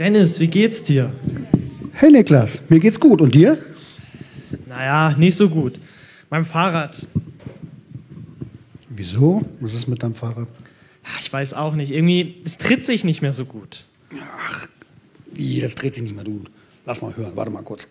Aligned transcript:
Dennis, 0.00 0.40
wie 0.40 0.46
geht's 0.46 0.82
dir? 0.82 1.12
Hey 1.92 2.10
Niklas, 2.10 2.62
mir 2.70 2.80
geht's 2.80 2.98
gut. 2.98 3.20
Und 3.20 3.34
dir? 3.34 3.58
Naja, 4.66 5.14
nicht 5.18 5.36
so 5.36 5.50
gut. 5.50 5.78
Mein 6.30 6.46
Fahrrad. 6.46 7.06
Wieso? 8.88 9.44
Was 9.60 9.74
ist 9.74 9.88
mit 9.88 10.02
deinem 10.02 10.14
Fahrrad? 10.14 10.48
Ich 11.20 11.30
weiß 11.30 11.52
auch 11.52 11.74
nicht. 11.74 11.92
Irgendwie, 11.92 12.36
es 12.46 12.56
tritt 12.56 12.86
sich 12.86 13.04
nicht 13.04 13.20
mehr 13.20 13.32
so 13.32 13.44
gut. 13.44 13.84
Ach, 14.18 14.68
wie, 15.34 15.60
das 15.60 15.74
dreht 15.74 15.92
sich 15.92 16.02
nicht 16.02 16.14
mehr, 16.14 16.24
du. 16.24 16.44
Lass 16.86 17.02
mal 17.02 17.14
hören, 17.14 17.32
warte 17.34 17.50
mal 17.50 17.62
kurz. 17.62 17.86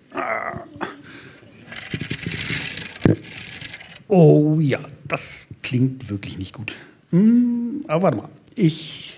Oh 4.08 4.58
ja, 4.60 4.80
das 5.08 5.50
klingt 5.62 6.10
wirklich 6.10 6.40
nicht 6.40 6.56
gut. 6.56 6.74
Hm, 7.12 7.86
aber 7.88 8.02
warte 8.02 8.18
mal, 8.18 8.30
ich. 8.56 9.09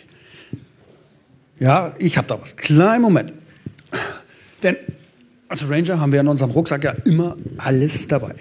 Ja, 1.62 1.94
ich 2.00 2.18
habe 2.18 2.28
da 2.28 2.42
was. 2.42 2.56
Kleinen 2.56 3.04
Moment. 3.04 3.34
Denn 4.64 4.78
als 5.48 5.70
Ranger 5.70 6.00
haben 6.00 6.12
wir 6.12 6.20
in 6.20 6.28
unserem 6.28 6.50
Rucksack 6.50 6.84
ja 6.84 6.92
immer 7.06 7.38
alles 7.58 8.08
dabei. 8.08 8.34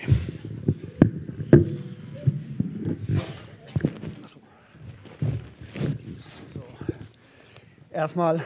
Erstmal 7.91 8.43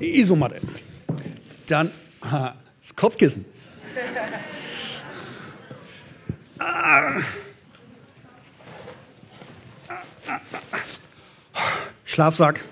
die 0.00 0.18
Isomatte. 0.18 0.62
Dann 1.66 1.90
das 2.22 2.96
Kopfkissen. 2.96 3.44
Schlafsack. 12.06 12.64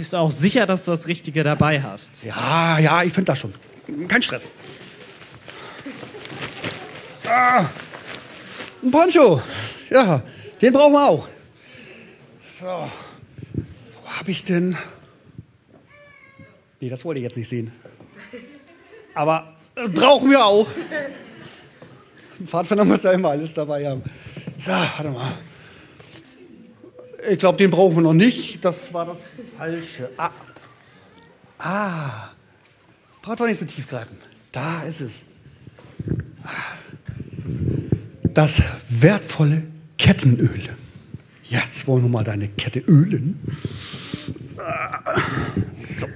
Bist 0.00 0.14
du 0.14 0.16
auch 0.16 0.30
sicher, 0.30 0.64
dass 0.64 0.86
du 0.86 0.92
das 0.92 1.08
Richtige 1.08 1.42
dabei 1.42 1.82
hast? 1.82 2.24
Ja, 2.24 2.78
ja, 2.78 3.02
ich 3.02 3.12
finde 3.12 3.32
das 3.32 3.38
schon. 3.38 3.52
Kein 4.08 4.22
Stress. 4.22 4.40
Ah, 7.28 7.66
ein 8.82 8.90
Poncho. 8.90 9.42
Ja, 9.90 10.22
den 10.62 10.72
brauchen 10.72 10.94
wir 10.94 11.06
auch. 11.06 11.28
So. 12.58 12.66
Wo 12.66 14.10
habe 14.18 14.30
ich 14.30 14.42
denn? 14.42 14.74
Nee, 16.80 16.88
das 16.88 17.04
wollte 17.04 17.20
ich 17.20 17.24
jetzt 17.24 17.36
nicht 17.36 17.50
sehen. 17.50 17.70
Aber 19.14 19.52
äh, 19.74 19.86
brauchen 19.86 20.30
wir 20.30 20.42
auch. 20.42 20.66
Ein 22.38 22.48
Pfadfinder 22.48 22.86
muss 22.86 23.02
ja 23.02 23.12
immer 23.12 23.28
alles 23.28 23.52
dabei 23.52 23.86
haben. 23.86 24.02
So, 24.56 24.70
warte 24.70 25.10
mal. 25.10 25.30
Ich 27.30 27.38
glaube, 27.38 27.58
den 27.58 27.70
brauchen 27.70 27.94
wir 27.94 28.02
noch 28.02 28.12
nicht. 28.12 28.64
Das 28.64 28.74
war 28.90 29.06
das 29.06 29.18
Falsche. 29.56 30.10
Ah. 30.16 30.30
ah. 31.60 32.30
Braucht 33.22 33.38
doch 33.38 33.46
nicht 33.46 33.60
so 33.60 33.64
tief 33.64 33.88
greifen. 33.88 34.16
Da 34.50 34.82
ist 34.82 35.00
es. 35.00 35.26
Das 38.34 38.60
wertvolle 38.88 39.62
Kettenöl. 39.96 40.70
Jetzt 41.44 41.86
wollen 41.86 42.02
wir 42.02 42.08
mal 42.08 42.24
deine 42.24 42.48
Kette 42.48 42.80
ölen. 42.80 43.38
So. 45.72 46.06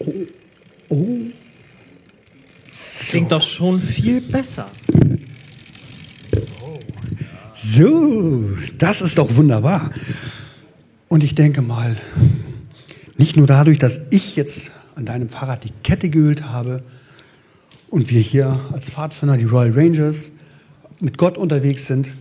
Oh. 0.00 0.12
Oh. 0.88 1.18
Klingt 3.08 3.30
doch 3.30 3.40
schon 3.40 3.80
viel 3.80 4.20
besser. 4.20 4.66
So, 7.56 8.50
das 8.78 9.00
ist 9.00 9.18
doch 9.18 9.36
wunderbar. 9.36 9.92
Und 11.08 11.22
ich 11.22 11.34
denke 11.34 11.62
mal, 11.62 11.96
nicht 13.16 13.36
nur 13.36 13.46
dadurch, 13.46 13.78
dass 13.78 14.00
ich 14.10 14.34
jetzt 14.34 14.72
an 14.96 15.06
deinem 15.06 15.28
Fahrrad 15.28 15.64
die 15.64 15.72
Kette 15.82 16.10
geölt 16.10 16.48
habe 16.48 16.82
und 17.90 18.10
wir 18.10 18.20
hier 18.20 18.58
als 18.72 18.88
Pfadfinder, 18.90 19.36
die 19.36 19.44
Royal 19.44 19.72
Rangers, 19.72 20.30
mit 21.00 21.16
Gott 21.16 21.38
unterwegs 21.38 21.86
sind, 21.86 22.12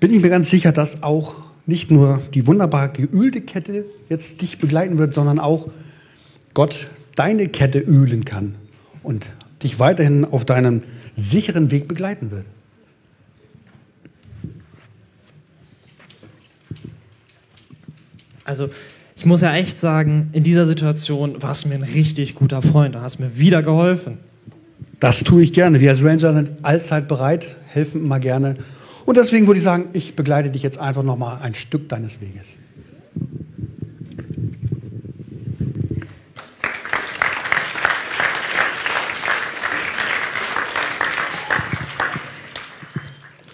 bin 0.00 0.12
ich 0.12 0.20
mir 0.20 0.30
ganz 0.30 0.48
sicher, 0.48 0.72
dass 0.72 1.02
auch 1.02 1.34
nicht 1.66 1.90
nur 1.90 2.22
die 2.32 2.46
wunderbar 2.46 2.88
geölte 2.88 3.42
Kette 3.42 3.84
jetzt 4.08 4.40
dich 4.40 4.58
begleiten 4.58 4.96
wird, 4.96 5.12
sondern 5.12 5.38
auch 5.38 5.68
Gott 6.54 6.86
deine 7.16 7.48
Kette 7.48 7.80
ölen 7.80 8.24
kann 8.24 8.54
und 9.02 9.30
dich 9.62 9.78
weiterhin 9.78 10.24
auf 10.24 10.44
deinem 10.44 10.82
sicheren 11.16 11.70
Weg 11.70 11.88
begleiten 11.88 12.30
wird. 12.30 12.46
Also, 18.48 18.70
ich 19.14 19.26
muss 19.26 19.42
ja 19.42 19.54
echt 19.54 19.78
sagen, 19.78 20.30
in 20.32 20.42
dieser 20.42 20.66
Situation 20.66 21.42
warst 21.42 21.64
du 21.64 21.68
mir 21.68 21.74
ein 21.74 21.82
richtig 21.82 22.34
guter 22.34 22.62
Freund. 22.62 22.94
Du 22.94 23.02
hast 23.02 23.18
mir 23.18 23.36
wieder 23.36 23.62
geholfen. 23.62 24.16
Das 25.00 25.22
tue 25.22 25.42
ich 25.42 25.52
gerne. 25.52 25.80
Wir 25.80 25.90
als 25.90 26.02
Ranger 26.02 26.32
sind 26.32 26.50
allzeit 26.62 27.08
bereit, 27.08 27.56
helfen 27.66 28.04
immer 28.04 28.20
gerne. 28.20 28.56
Und 29.04 29.18
deswegen 29.18 29.46
würde 29.46 29.58
ich 29.58 29.64
sagen, 29.64 29.88
ich 29.92 30.16
begleite 30.16 30.48
dich 30.48 30.62
jetzt 30.62 30.78
einfach 30.78 31.02
noch 31.02 31.18
mal 31.18 31.40
ein 31.42 31.52
Stück 31.52 31.90
deines 31.90 32.22
Weges. 32.22 32.56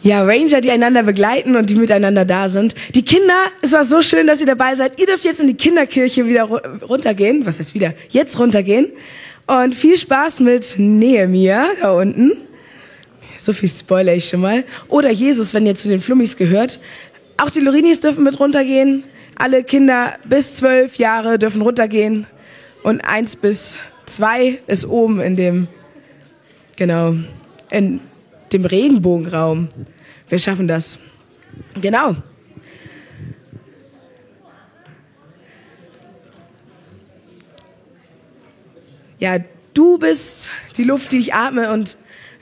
Ja, 0.05 0.23
Ranger, 0.23 0.61
die 0.61 0.71
einander 0.71 1.03
begleiten 1.03 1.57
und 1.57 1.71
die 1.71 1.77
miteinander 1.77 2.27
da 2.27 2.51
sind. 2.51 2.75
Die 2.95 3.07
Kinder, 3.07 3.47
es 3.63 3.73
war 3.73 3.87
so 3.87 4.03
schön, 4.03 4.27
dass 4.27 4.39
ihr 4.39 4.47
dabei 4.47 4.75
seid. 4.75 5.01
Ihr 5.01 5.07
dürft 5.07 5.25
jetzt 5.25 5.41
in 5.41 5.47
die 5.47 5.55
Kinderkirche 5.55 6.27
wieder 6.27 6.43
runtergehen. 6.43 7.47
Was 7.47 7.59
heißt 7.59 7.73
wieder? 7.73 7.95
Jetzt 8.11 8.39
runtergehen. 8.39 8.93
Und 9.47 9.75
viel 9.75 9.97
Spaß 9.97 10.41
mit 10.41 10.75
Nehemia 10.77 11.69
da 11.81 11.93
unten. 11.93 12.33
So 13.39 13.55
viel 13.55 13.71
spoiler 13.71 14.13
ich 14.13 14.29
schon 14.29 14.43
mal. 14.43 14.65
Oder 14.89 15.11
Jesus, 15.11 15.55
wenn 15.55 15.65
ihr 15.65 15.75
zu 15.75 15.89
den 15.89 16.03
Flummis 16.03 16.37
gehört. 16.37 16.81
Auch 17.39 17.49
die 17.49 17.61
Lorinis 17.61 18.01
dürfen 18.01 18.25
mit 18.25 18.39
runtergehen. 18.39 19.05
Alle 19.37 19.65
Kinder 19.65 20.19
bis 20.27 20.57
zwölf 20.57 20.97
Jahre 20.97 21.39
dürfen 21.39 21.63
runtergehen. 21.63 22.27
Und 22.83 23.01
eins 23.01 23.37
bis 23.37 23.79
zwei 24.05 24.59
ist 24.67 24.87
oben 24.87 25.21
in 25.21 25.37
dem, 25.37 25.67
genau, 26.77 27.15
in 27.71 28.01
dem 28.55 28.65
Regenbogenraum. 28.65 29.69
Wir 30.29 30.39
schaffen 30.39 30.69
das. 30.69 30.99
Genau. 31.81 32.17
Ja, 39.19 39.39
du 39.75 39.99
bist 39.99 40.51
die 40.77 40.85
Luft, 40.85 41.13
die 41.13 41.19
ich 41.19 41.35
atme 41.35 41.73
und 41.73 41.97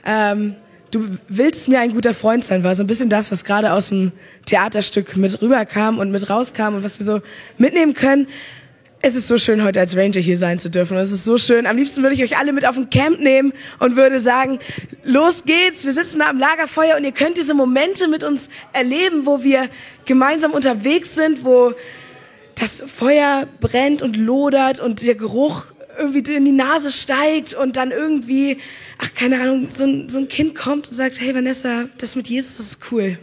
ähm, 0.05 0.55
du 0.91 1.17
willst 1.27 1.69
mir 1.69 1.79
ein 1.79 1.93
guter 1.93 2.13
Freund 2.13 2.45
sein, 2.45 2.63
war 2.63 2.75
so 2.75 2.83
ein 2.83 2.87
bisschen 2.87 3.09
das, 3.09 3.31
was 3.31 3.43
gerade 3.43 3.71
aus 3.73 3.89
dem 3.89 4.11
Theaterstück 4.45 5.15
mit 5.15 5.41
rüberkam 5.41 5.97
und 5.97 6.11
mit 6.11 6.29
rauskam 6.29 6.75
und 6.75 6.83
was 6.83 6.99
wir 6.99 7.05
so 7.05 7.21
mitnehmen 7.57 7.93
können. 7.93 8.27
Es 9.05 9.15
ist 9.15 9.27
so 9.27 9.37
schön, 9.37 9.61
heute 9.65 9.81
als 9.81 9.97
Ranger 9.97 10.21
hier 10.21 10.37
sein 10.37 10.59
zu 10.59 10.69
dürfen. 10.69 10.95
Es 10.95 11.11
ist 11.11 11.25
so 11.25 11.37
schön. 11.37 11.67
Am 11.67 11.75
liebsten 11.75 12.03
würde 12.03 12.15
ich 12.15 12.23
euch 12.23 12.37
alle 12.37 12.53
mit 12.53 12.65
auf 12.65 12.77
ein 12.77 12.89
Camp 12.89 13.19
nehmen 13.19 13.51
und 13.79 13.97
würde 13.97 14.21
sagen, 14.21 14.59
los 15.03 15.43
geht's. 15.43 15.83
Wir 15.83 15.91
sitzen 15.91 16.19
da 16.19 16.29
am 16.29 16.39
Lagerfeuer 16.39 16.95
und 16.95 17.03
ihr 17.03 17.11
könnt 17.11 17.35
diese 17.35 17.53
Momente 17.53 18.07
mit 18.07 18.23
uns 18.23 18.49
erleben, 18.71 19.25
wo 19.25 19.43
wir 19.43 19.67
gemeinsam 20.05 20.53
unterwegs 20.53 21.15
sind, 21.15 21.43
wo 21.43 21.73
das 22.55 22.81
Feuer 22.87 23.45
brennt 23.59 24.01
und 24.01 24.15
lodert 24.15 24.79
und 24.79 25.05
der 25.05 25.15
Geruch 25.15 25.65
irgendwie 25.99 26.33
in 26.33 26.45
die 26.45 26.53
Nase 26.53 26.89
steigt 26.89 27.55
und 27.55 27.75
dann 27.75 27.91
irgendwie, 27.91 28.57
ach 28.99 29.13
keine 29.13 29.41
Ahnung, 29.41 29.67
so 29.69 29.83
ein, 29.83 30.07
so 30.07 30.19
ein 30.19 30.29
Kind 30.29 30.55
kommt 30.55 30.87
und 30.87 30.93
sagt, 30.93 31.19
hey 31.19 31.35
Vanessa, 31.35 31.89
das 31.97 32.15
mit 32.15 32.29
Jesus, 32.29 32.57
ist 32.57 32.79
cool 32.89 33.17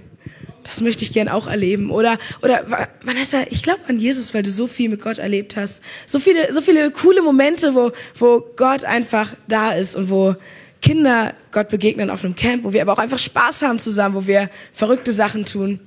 das 0.70 0.80
möchte 0.80 1.04
ich 1.04 1.12
gern 1.12 1.28
auch 1.28 1.48
erleben. 1.48 1.90
Oder, 1.90 2.16
oder 2.42 2.88
Vanessa, 3.02 3.42
ich 3.50 3.64
glaube 3.64 3.80
an 3.88 3.98
Jesus, 3.98 4.32
weil 4.34 4.44
du 4.44 4.50
so 4.50 4.68
viel 4.68 4.88
mit 4.88 5.02
Gott 5.02 5.18
erlebt 5.18 5.56
hast. 5.56 5.82
So 6.06 6.20
viele, 6.20 6.54
so 6.54 6.62
viele 6.62 6.92
coole 6.92 7.22
Momente, 7.22 7.74
wo, 7.74 7.90
wo 8.14 8.40
Gott 8.54 8.84
einfach 8.84 9.30
da 9.48 9.72
ist 9.72 9.96
und 9.96 10.10
wo 10.10 10.36
Kinder 10.80 11.34
Gott 11.50 11.70
begegnen 11.70 12.08
auf 12.08 12.24
einem 12.24 12.36
Camp, 12.36 12.62
wo 12.62 12.72
wir 12.72 12.82
aber 12.82 12.92
auch 12.92 12.98
einfach 12.98 13.18
Spaß 13.18 13.62
haben 13.62 13.80
zusammen, 13.80 14.14
wo 14.14 14.28
wir 14.28 14.48
verrückte 14.72 15.10
Sachen 15.10 15.44
tun. 15.44 15.80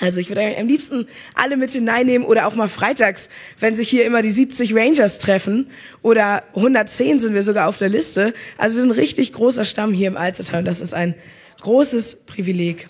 Also 0.00 0.20
ich 0.20 0.28
würde 0.28 0.54
am 0.58 0.66
liebsten 0.66 1.06
alle 1.34 1.56
mit 1.56 1.70
hineinnehmen 1.70 2.26
oder 2.26 2.46
auch 2.46 2.54
mal 2.54 2.68
freitags, 2.68 3.30
wenn 3.58 3.74
sich 3.74 3.88
hier 3.88 4.04
immer 4.04 4.20
die 4.20 4.30
70 4.30 4.74
Rangers 4.74 5.18
treffen 5.18 5.70
oder 6.02 6.42
110 6.54 7.20
sind 7.20 7.32
wir 7.32 7.42
sogar 7.42 7.68
auf 7.68 7.78
der 7.78 7.88
Liste. 7.88 8.34
Also 8.58 8.76
wir 8.76 8.82
sind 8.82 8.90
ein 8.90 8.98
richtig 8.98 9.32
großer 9.32 9.64
Stamm 9.64 9.94
hier 9.94 10.08
im 10.08 10.18
Alstertal 10.18 10.58
und 10.58 10.66
das 10.66 10.82
ist 10.82 10.92
ein 10.92 11.14
großes 11.62 12.26
Privileg. 12.26 12.88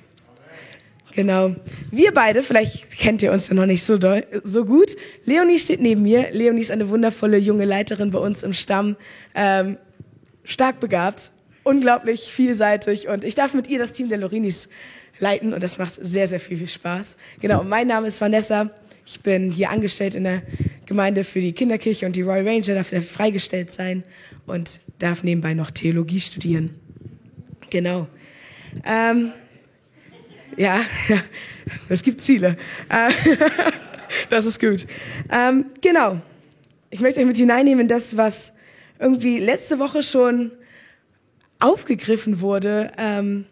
Genau. 1.14 1.55
Wir 1.93 2.12
beide, 2.12 2.43
vielleicht 2.43 2.90
kennt 2.99 3.22
ihr 3.22 3.31
uns 3.32 3.49
ja 3.49 3.55
noch 3.55 3.66
nicht 3.66 3.84
so, 3.84 3.99
doll, 3.99 4.26
so 4.43 4.64
gut. 4.64 4.96
Leonie 5.25 5.58
steht 5.58 5.81
neben 5.81 6.02
mir. 6.02 6.32
Leonie 6.32 6.61
ist 6.61 6.72
eine 6.72 6.88
wundervolle 6.88 7.38
junge 7.38 7.64
Leiterin 7.64 8.11
bei 8.11 8.19
uns 8.19 8.43
im 8.43 8.52
Stamm. 8.52 8.96
Ähm, 9.34 9.76
stark 10.43 10.81
begabt, 10.81 11.31
unglaublich 11.62 12.32
vielseitig 12.32 13.08
und 13.08 13.25
ich 13.25 13.34
darf 13.34 13.55
mit 13.55 13.69
ihr 13.69 13.78
das 13.78 13.93
Team 13.93 14.08
der 14.08 14.19
Lorinis 14.19 14.69
leiten 15.20 15.52
und 15.55 15.62
das 15.62 15.78
macht 15.78 15.94
sehr, 15.94 16.26
sehr 16.26 16.40
viel, 16.40 16.58
viel 16.58 16.69
Spaß. 16.69 17.17
Genau, 17.40 17.60
und 17.60 17.69
mein 17.69 17.87
Name 17.87 18.08
ist 18.08 18.20
Vanessa. 18.20 18.70
Ich 19.06 19.20
bin 19.20 19.50
hier 19.50 19.70
angestellt 19.70 20.14
in 20.14 20.25
der 20.25 20.43
Gemeinde 20.87 21.25
für 21.25 21.40
die 21.40 21.52
Kinderkirche 21.52 22.06
und 22.06 22.17
die 22.17 22.22
Royal 22.22 22.46
Ranger, 22.46 22.75
darf 22.75 22.88
freigestellt 23.06 23.70
sein 23.70 24.02
und 24.46 24.81
darf 24.99 25.22
nebenbei 25.22 25.55
noch 25.55 25.70
Theologie 25.70 26.20
studieren. 26.20 26.75
Genau. 27.70 28.08
Ähm, 28.84 29.32
ja, 30.56 30.83
ja, 31.09 31.23
es 31.89 32.03
gibt 32.03 32.21
Ziele. 32.21 32.56
Äh, 32.89 33.11
das 34.31 34.47
ist 34.47 34.61
gut. 34.61 34.87
Ähm, 35.31 35.67
genau. 35.81 36.21
Ich 36.91 37.01
möchte 37.01 37.21
euch 37.21 37.27
mit 37.27 37.37
hineinnehmen 37.37 37.83
in 37.83 37.89
das, 37.89 38.17
was 38.17 38.53
irgendwie 38.99 39.39
letzte 39.39 39.79
Woche 39.79 40.03
schon 40.03 40.53
aufgegriffen 41.61 42.41
wurde, 42.41 42.93
ähm, 42.99 43.47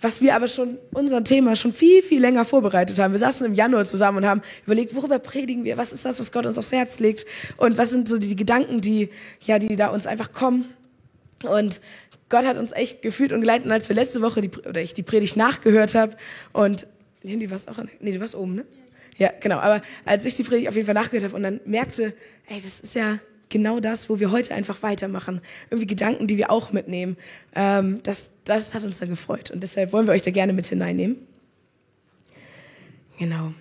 was 0.00 0.22
wir 0.22 0.36
aber 0.36 0.48
schon, 0.48 0.78
unser 0.92 1.24
Thema 1.24 1.56
schon 1.56 1.72
viel, 1.72 2.02
viel 2.02 2.20
länger 2.20 2.44
vorbereitet 2.44 2.98
haben. 2.98 3.12
Wir 3.12 3.18
saßen 3.18 3.46
im 3.46 3.54
Januar 3.54 3.84
zusammen 3.84 4.18
und 4.18 4.26
haben 4.26 4.42
überlegt, 4.64 4.94
worüber 4.94 5.18
predigen 5.18 5.64
wir, 5.64 5.76
was 5.76 5.92
ist 5.92 6.04
das, 6.04 6.20
was 6.20 6.30
Gott 6.30 6.46
uns 6.46 6.56
aufs 6.56 6.72
Herz 6.72 7.00
legt 7.00 7.26
und 7.56 7.76
was 7.78 7.90
sind 7.90 8.08
so 8.08 8.18
die 8.18 8.36
Gedanken, 8.36 8.80
die, 8.80 9.10
ja, 9.44 9.58
die 9.58 9.74
da 9.76 9.88
uns 9.88 10.06
einfach 10.06 10.32
kommen. 10.32 10.66
Und 11.42 11.80
Gott 12.28 12.44
hat 12.44 12.56
uns 12.56 12.72
echt 12.72 13.02
gefühlt 13.02 13.32
und 13.32 13.40
geleitet, 13.40 13.66
und 13.66 13.72
als 13.72 13.88
wir 13.88 13.96
letzte 13.96 14.20
Woche 14.20 14.40
die, 14.40 14.50
oder 14.50 14.80
ich 14.80 14.94
die 14.94 15.02
Predigt 15.02 15.36
nachgehört 15.36 15.94
habe 15.94 16.16
und, 16.52 16.86
Leon, 17.22 17.40
du 17.40 17.50
warst 17.50 17.68
auch, 17.68 17.76
nee, 18.00 18.12
du 18.12 18.20
warst 18.20 18.34
oben, 18.34 18.54
ne? 18.56 18.64
Ja, 19.16 19.32
genau. 19.40 19.58
Aber 19.58 19.82
als 20.04 20.24
ich 20.24 20.36
die 20.36 20.44
Predigt 20.44 20.68
auf 20.68 20.76
jeden 20.76 20.86
Fall 20.86 20.94
nachgehört 20.94 21.24
habe 21.24 21.34
und 21.34 21.42
dann 21.42 21.60
merkte, 21.64 22.14
ey, 22.48 22.60
das 22.60 22.80
ist 22.80 22.94
ja, 22.94 23.18
genau 23.48 23.80
das, 23.80 24.08
wo 24.10 24.20
wir 24.20 24.30
heute 24.30 24.54
einfach 24.54 24.82
weitermachen. 24.82 25.40
Irgendwie 25.70 25.86
Gedanken, 25.86 26.26
die 26.26 26.36
wir 26.36 26.50
auch 26.50 26.72
mitnehmen. 26.72 27.16
Ähm, 27.54 28.00
das, 28.02 28.32
das 28.44 28.74
hat 28.74 28.84
uns 28.84 28.98
dann 28.98 29.08
gefreut 29.08 29.50
und 29.50 29.62
deshalb 29.62 29.92
wollen 29.92 30.06
wir 30.06 30.12
euch 30.12 30.22
da 30.22 30.30
gerne 30.30 30.52
mit 30.52 30.66
hineinnehmen. 30.66 31.16
Genau. 33.18 33.52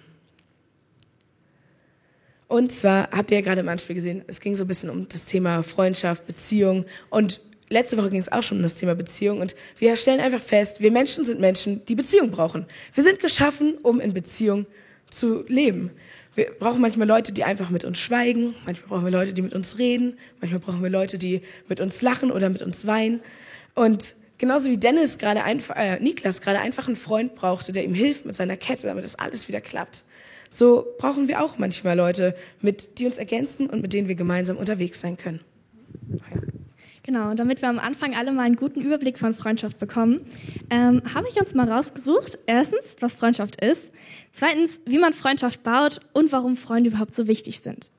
Und 2.47 2.71
zwar 2.71 3.09
habt 3.11 3.31
ihr 3.31 3.39
ja 3.39 3.43
gerade 3.43 3.61
im 3.61 3.67
Anspiel 3.67 3.95
gesehen, 3.95 4.23
es 4.27 4.39
ging 4.39 4.55
so 4.55 4.63
ein 4.63 4.67
bisschen 4.67 4.89
um 4.89 5.07
das 5.09 5.25
Thema 5.25 5.63
Freundschaft, 5.63 6.25
Beziehung 6.27 6.85
und 7.09 7.41
letzte 7.69 7.97
Woche 7.97 8.09
ging 8.09 8.19
es 8.19 8.31
auch 8.31 8.43
schon 8.43 8.57
um 8.57 8.63
das 8.63 8.75
Thema 8.75 8.95
Beziehung 8.95 9.39
und 9.39 9.55
wir 9.77 9.97
stellen 9.97 10.19
einfach 10.19 10.41
fest, 10.41 10.81
wir 10.81 10.91
Menschen 10.91 11.25
sind 11.25 11.39
Menschen, 11.39 11.85
die 11.85 11.95
Beziehung 11.95 12.31
brauchen. 12.31 12.65
Wir 12.93 13.03
sind 13.03 13.19
geschaffen, 13.19 13.75
um 13.83 13.99
in 13.99 14.13
Beziehung 14.13 14.65
zu 15.09 15.43
leben. 15.47 15.91
Wir 16.35 16.51
brauchen 16.59 16.81
manchmal 16.81 17.07
Leute, 17.07 17.31
die 17.33 17.43
einfach 17.43 17.69
mit 17.69 17.83
uns 17.83 17.99
schweigen. 17.99 18.53
Manchmal 18.65 18.89
brauchen 18.89 19.05
wir 19.05 19.11
Leute, 19.11 19.33
die 19.33 19.41
mit 19.41 19.53
uns 19.53 19.79
reden. 19.79 20.17
Manchmal 20.39 20.59
brauchen 20.59 20.83
wir 20.83 20.89
Leute, 20.89 21.17
die 21.17 21.41
mit 21.67 21.79
uns 21.81 22.01
lachen 22.01 22.31
oder 22.31 22.49
mit 22.49 22.61
uns 22.61 22.85
weinen. 22.85 23.21
Und 23.73 24.15
genauso 24.37 24.69
wie 24.69 24.77
Dennis 24.77 25.17
gerade 25.17 25.43
einfach, 25.43 25.75
äh, 25.75 25.99
Niklas 25.99 26.41
gerade 26.41 26.59
einfach 26.59 26.87
einen 26.87 26.95
Freund 26.95 27.35
brauchte, 27.35 27.71
der 27.71 27.83
ihm 27.83 27.95
hilft 27.95 28.25
mit 28.25 28.35
seiner 28.35 28.55
Kette, 28.55 28.87
damit 28.87 29.03
das 29.03 29.15
alles 29.15 29.47
wieder 29.47 29.61
klappt. 29.61 30.03
So 30.49 30.85
brauchen 30.99 31.27
wir 31.27 31.41
auch 31.43 31.57
manchmal 31.57 31.97
Leute, 31.97 32.35
mit, 32.61 32.99
die 32.99 33.05
uns 33.07 33.17
ergänzen 33.17 33.67
und 33.69 33.81
mit 33.81 33.93
denen 33.93 34.07
wir 34.07 34.15
gemeinsam 34.15 34.57
unterwegs 34.57 35.01
sein 35.01 35.17
können. 35.17 35.41
Ja. 36.11 36.46
Genau, 37.07 37.33
damit 37.33 37.61
wir 37.61 37.69
am 37.69 37.79
Anfang 37.79 38.15
alle 38.15 38.33
mal 38.33 38.41
einen 38.41 38.57
guten 38.57 38.81
Überblick 38.81 39.17
von 39.17 39.33
Freundschaft 39.33 39.79
bekommen, 39.79 40.19
ähm, 40.69 41.01
habe 41.13 41.29
ich 41.29 41.39
uns 41.39 41.55
mal 41.55 41.71
rausgesucht. 41.71 42.37
Erstens, 42.47 42.97
was 42.99 43.15
Freundschaft 43.15 43.63
ist. 43.63 43.93
Zweitens, 44.33 44.81
wie 44.85 44.97
man 44.97 45.13
Freundschaft 45.13 45.63
baut 45.63 46.01
und 46.11 46.33
warum 46.33 46.57
Freunde 46.57 46.89
überhaupt 46.89 47.15
so 47.15 47.29
wichtig 47.29 47.61
sind. 47.61 47.91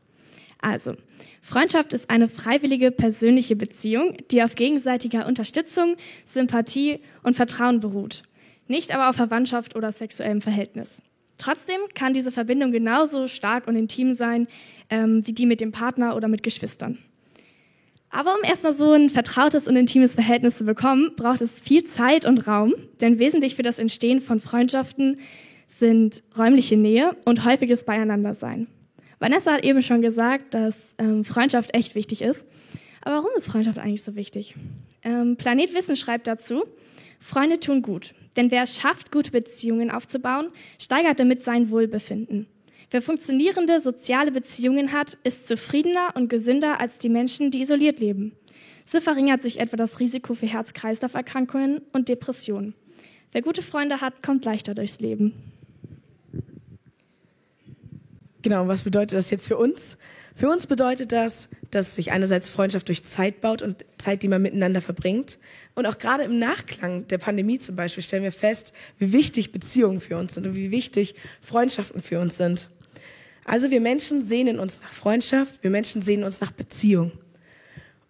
Also, 0.60 0.94
Freundschaft 1.40 1.94
ist 1.94 2.10
eine 2.10 2.28
freiwillige 2.28 2.90
persönliche 2.90 3.56
Beziehung, 3.56 4.18
die 4.30 4.42
auf 4.42 4.56
gegenseitiger 4.56 5.26
Unterstützung, 5.26 5.96
Sympathie 6.26 7.00
und 7.22 7.34
Vertrauen 7.34 7.80
beruht. 7.80 8.24
Nicht 8.66 8.94
aber 8.94 9.08
auf 9.08 9.16
Verwandtschaft 9.16 9.74
oder 9.74 9.90
sexuellem 9.90 10.42
Verhältnis. 10.42 11.00
Trotzdem 11.38 11.80
kann 11.94 12.12
diese 12.12 12.30
Verbindung 12.30 12.72
genauso 12.72 13.26
stark 13.26 13.68
und 13.68 13.76
intim 13.76 14.12
sein 14.12 14.48
ähm, 14.90 15.26
wie 15.26 15.32
die 15.32 15.46
mit 15.46 15.62
dem 15.62 15.72
Partner 15.72 16.14
oder 16.14 16.28
mit 16.28 16.42
Geschwistern. 16.42 16.98
Aber 18.10 18.34
um 18.34 18.42
erstmal 18.42 18.72
so 18.72 18.92
ein 18.92 19.10
vertrautes 19.10 19.68
und 19.68 19.76
intimes 19.76 20.14
Verhältnis 20.14 20.58
zu 20.58 20.64
bekommen, 20.64 21.12
braucht 21.16 21.42
es 21.42 21.60
viel 21.60 21.84
Zeit 21.84 22.24
und 22.24 22.46
Raum, 22.46 22.74
denn 23.00 23.18
wesentlich 23.18 23.54
für 23.54 23.62
das 23.62 23.78
Entstehen 23.78 24.20
von 24.20 24.40
Freundschaften 24.40 25.18
sind 25.66 26.22
räumliche 26.36 26.76
Nähe 26.76 27.16
und 27.24 27.44
häufiges 27.44 27.84
Beieinandersein. 27.84 28.66
Vanessa 29.18 29.52
hat 29.52 29.64
eben 29.64 29.82
schon 29.82 30.00
gesagt, 30.00 30.54
dass 30.54 30.74
ähm, 30.98 31.24
Freundschaft 31.24 31.74
echt 31.74 31.94
wichtig 31.94 32.22
ist. 32.22 32.46
Aber 33.02 33.16
warum 33.16 33.30
ist 33.36 33.48
Freundschaft 33.48 33.78
eigentlich 33.78 34.02
so 34.02 34.14
wichtig? 34.14 34.54
Ähm, 35.02 35.36
Planet 35.36 35.74
Wissen 35.74 35.96
schreibt 35.96 36.26
dazu, 36.26 36.64
Freunde 37.20 37.60
tun 37.60 37.82
gut, 37.82 38.14
denn 38.36 38.50
wer 38.50 38.62
es 38.62 38.76
schafft, 38.76 39.12
gute 39.12 39.30
Beziehungen 39.30 39.90
aufzubauen, 39.90 40.48
steigert 40.80 41.20
damit 41.20 41.44
sein 41.44 41.70
Wohlbefinden. 41.70 42.46
Wer 42.90 43.02
funktionierende 43.02 43.80
soziale 43.80 44.32
Beziehungen 44.32 44.92
hat, 44.92 45.18
ist 45.22 45.46
zufriedener 45.46 46.14
und 46.14 46.28
gesünder 46.28 46.80
als 46.80 46.98
die 46.98 47.10
Menschen, 47.10 47.50
die 47.50 47.60
isoliert 47.60 48.00
leben. 48.00 48.32
So 48.86 49.00
verringert 49.00 49.42
sich 49.42 49.60
etwa 49.60 49.76
das 49.76 50.00
Risiko 50.00 50.32
für 50.32 50.46
Herz-Kreislauf-Erkrankungen 50.46 51.82
und 51.92 52.08
Depressionen. 52.08 52.74
Wer 53.32 53.42
gute 53.42 53.60
Freunde 53.60 54.00
hat, 54.00 54.22
kommt 54.22 54.46
leichter 54.46 54.74
durchs 54.74 55.00
Leben. 55.00 55.34
Genau, 58.40 58.68
was 58.68 58.82
bedeutet 58.82 59.18
das 59.18 59.28
jetzt 59.30 59.48
für 59.48 59.58
uns? 59.58 59.98
Für 60.34 60.48
uns 60.48 60.66
bedeutet 60.66 61.12
das, 61.12 61.50
dass 61.70 61.96
sich 61.96 62.12
einerseits 62.12 62.48
Freundschaft 62.48 62.88
durch 62.88 63.04
Zeit 63.04 63.42
baut 63.42 63.60
und 63.60 63.84
Zeit, 63.98 64.22
die 64.22 64.28
man 64.28 64.40
miteinander 64.40 64.80
verbringt. 64.80 65.38
Und 65.74 65.84
auch 65.84 65.98
gerade 65.98 66.22
im 66.22 66.38
Nachklang 66.38 67.06
der 67.08 67.18
Pandemie 67.18 67.58
zum 67.58 67.76
Beispiel 67.76 68.02
stellen 68.02 68.22
wir 68.22 68.32
fest, 68.32 68.72
wie 68.98 69.12
wichtig 69.12 69.52
Beziehungen 69.52 70.00
für 70.00 70.16
uns 70.16 70.34
sind 70.34 70.46
und 70.46 70.54
wie 70.54 70.70
wichtig 70.70 71.16
Freundschaften 71.42 72.00
für 72.00 72.20
uns 72.20 72.38
sind. 72.38 72.70
Also 73.48 73.70
wir 73.70 73.80
Menschen 73.80 74.20
sehnen 74.20 74.58
uns 74.58 74.82
nach 74.82 74.92
Freundschaft, 74.92 75.62
wir 75.62 75.70
Menschen 75.70 76.02
sehnen 76.02 76.22
uns 76.22 76.42
nach 76.42 76.52
Beziehung. 76.52 77.12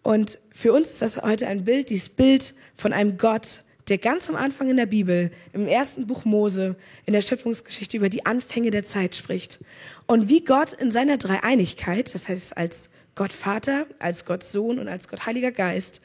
Und 0.03 0.41
für 0.53 0.73
uns 0.73 0.91
ist 0.91 1.01
das 1.01 1.23
heute 1.23 1.47
ein 1.47 1.65
Bild, 1.65 1.91
dieses 1.91 2.09
Bild 2.09 2.55
von 2.75 2.93
einem 2.93 3.19
Gott, 3.19 3.63
der 3.89 3.99
ganz 3.99 4.29
am 4.29 4.35
Anfang 4.35 4.69
in 4.69 4.77
der 4.77 4.87
Bibel, 4.87 5.31
im 5.53 5.69
ersten 5.69 6.09
Buch 6.09 6.25
Mose, 6.25 6.75
in 7.07 7.13
der 7.13 7.21
Schöpfungsgeschichte 7.21 7.97
über 7.97 8.09
die 8.09 8.27
Anfänge 8.27 8.73
der 8.73 8.85
Zeit 8.85 9.15
spricht. 9.15 9.61
Und 10.07 10.29
wie 10.29 10.45
Gott 10.45 10.73
in 10.73 10.91
seiner 10.91 11.19
Dreieinigkeit, 11.19 12.13
das 12.13 12.29
heißt 12.29 12.57
als 12.57 12.91
Gott 13.15 13.33
Vater, 13.33 13.87
als 14.01 14.25
Gott 14.25 14.43
Sohn 14.43 14.81
und 14.81 14.89
als 14.89 15.07
Gott 15.07 15.25
Heiliger 15.25 15.53
Geist, 15.53 16.01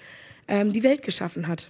ähm, 0.47 0.73
die 0.73 0.83
Welt 0.83 1.01
geschaffen 1.01 1.47
hat. 1.47 1.69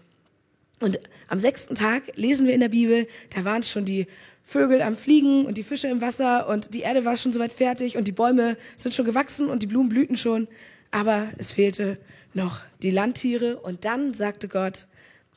Und 0.81 0.99
am 1.29 1.39
sechsten 1.39 1.75
Tag 1.75 2.17
lesen 2.17 2.45
wir 2.45 2.53
in 2.53 2.59
der 2.59 2.69
Bibel, 2.69 3.07
da 3.29 3.45
waren 3.45 3.63
schon 3.63 3.85
die 3.85 4.05
Vögel 4.43 4.81
am 4.81 4.95
Fliegen 4.95 5.45
und 5.45 5.57
die 5.57 5.63
Fische 5.63 5.87
im 5.87 6.01
Wasser 6.01 6.47
und 6.49 6.73
die 6.73 6.81
Erde 6.81 7.05
war 7.05 7.17
schon 7.17 7.31
soweit 7.31 7.53
fertig 7.53 7.97
und 7.97 8.07
die 8.07 8.11
Bäume 8.11 8.57
sind 8.75 8.93
schon 8.93 9.05
gewachsen 9.05 9.49
und 9.49 9.63
die 9.63 9.67
Blumen 9.67 9.89
blühten 9.89 10.17
schon. 10.17 10.47
Aber 10.91 11.27
es 11.37 11.53
fehlte 11.53 11.97
noch 12.33 12.61
die 12.81 12.91
Landtiere 12.91 13.57
und 13.57 13.85
dann 13.85 14.13
sagte 14.13 14.47
Gott, 14.47 14.87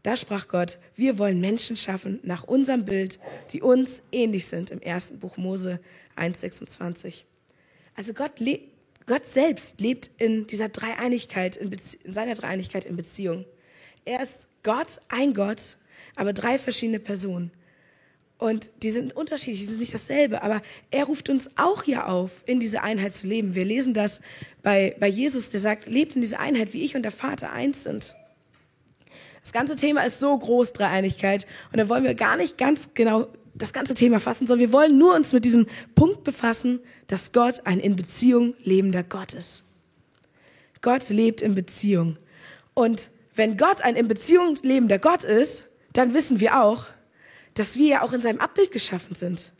da 0.02 0.16
sprach 0.16 0.46
Gott, 0.48 0.78
wir 0.94 1.18
wollen 1.18 1.40
Menschen 1.40 1.76
schaffen 1.76 2.20
nach 2.22 2.44
unserem 2.44 2.84
Bild, 2.84 3.18
die 3.52 3.60
uns 3.60 4.02
ähnlich 4.12 4.46
sind 4.46 4.70
im 4.70 4.80
ersten 4.80 5.18
Buch 5.18 5.36
Mose 5.36 5.80
1,26. 6.16 7.24
Also 7.96 8.12
Gott, 8.12 8.32
Gott 9.06 9.26
selbst 9.26 9.80
lebt 9.80 10.10
in 10.18 10.46
dieser 10.46 10.68
Dreieinigkeit, 10.68 11.56
in, 11.56 11.74
in 12.04 12.12
seiner 12.12 12.34
Dreieinigkeit 12.34 12.84
in 12.84 12.96
Beziehung. 12.96 13.44
Er 14.04 14.22
ist 14.22 14.48
Gott, 14.62 15.00
ein 15.08 15.34
Gott, 15.34 15.76
aber 16.14 16.32
drei 16.32 16.58
verschiedene 16.58 17.00
Personen. 17.00 17.50
Und 18.38 18.70
die 18.82 18.90
sind 18.90 19.16
unterschiedlich, 19.16 19.60
die 19.60 19.66
sind 19.66 19.80
nicht 19.80 19.94
dasselbe, 19.94 20.42
aber 20.42 20.60
er 20.90 21.04
ruft 21.04 21.30
uns 21.30 21.50
auch 21.56 21.84
hier 21.84 22.08
auf, 22.08 22.42
in 22.44 22.60
diese 22.60 22.82
Einheit 22.82 23.14
zu 23.14 23.26
leben. 23.26 23.54
Wir 23.54 23.64
lesen 23.64 23.94
das 23.94 24.20
bei, 24.62 24.94
bei 25.00 25.08
Jesus, 25.08 25.48
der 25.48 25.60
sagt, 25.60 25.86
lebt 25.86 26.16
in 26.16 26.20
dieser 26.20 26.40
Einheit, 26.40 26.74
wie 26.74 26.84
ich 26.84 26.96
und 26.96 27.02
der 27.02 27.12
Vater 27.12 27.50
eins 27.52 27.84
sind. 27.84 28.14
Das 29.40 29.52
ganze 29.52 29.76
Thema 29.76 30.02
ist 30.04 30.20
so 30.20 30.36
groß, 30.36 30.74
Dreieinigkeit, 30.74 31.46
und 31.72 31.78
da 31.78 31.88
wollen 31.88 32.04
wir 32.04 32.14
gar 32.14 32.36
nicht 32.36 32.58
ganz 32.58 32.90
genau 32.92 33.28
das 33.54 33.72
ganze 33.72 33.94
Thema 33.94 34.20
fassen, 34.20 34.46
sondern 34.46 34.68
wir 34.68 34.72
wollen 34.72 34.98
nur 34.98 35.14
uns 35.14 35.32
mit 35.32 35.44
diesem 35.44 35.66
Punkt 35.94 36.24
befassen, 36.24 36.80
dass 37.06 37.32
Gott 37.32 37.62
ein 37.64 37.80
in 37.80 37.96
Beziehung 37.96 38.54
lebender 38.62 39.02
Gott 39.02 39.32
ist. 39.32 39.62
Gott 40.82 41.08
lebt 41.08 41.40
in 41.40 41.54
Beziehung. 41.54 42.18
Und 42.74 43.08
wenn 43.34 43.56
Gott 43.56 43.82
ein 43.82 43.96
in 43.96 44.08
Beziehung 44.08 44.56
lebender 44.62 44.98
Gott 44.98 45.24
ist, 45.24 45.68
dann 45.92 46.12
wissen 46.12 46.40
wir 46.40 46.60
auch, 46.62 46.86
dass 47.58 47.76
wir 47.76 47.88
ja 47.88 48.02
auch 48.02 48.12
in 48.12 48.20
seinem 48.20 48.40
Abbild 48.40 48.70
geschaffen 48.70 49.14
sind. 49.14 49.52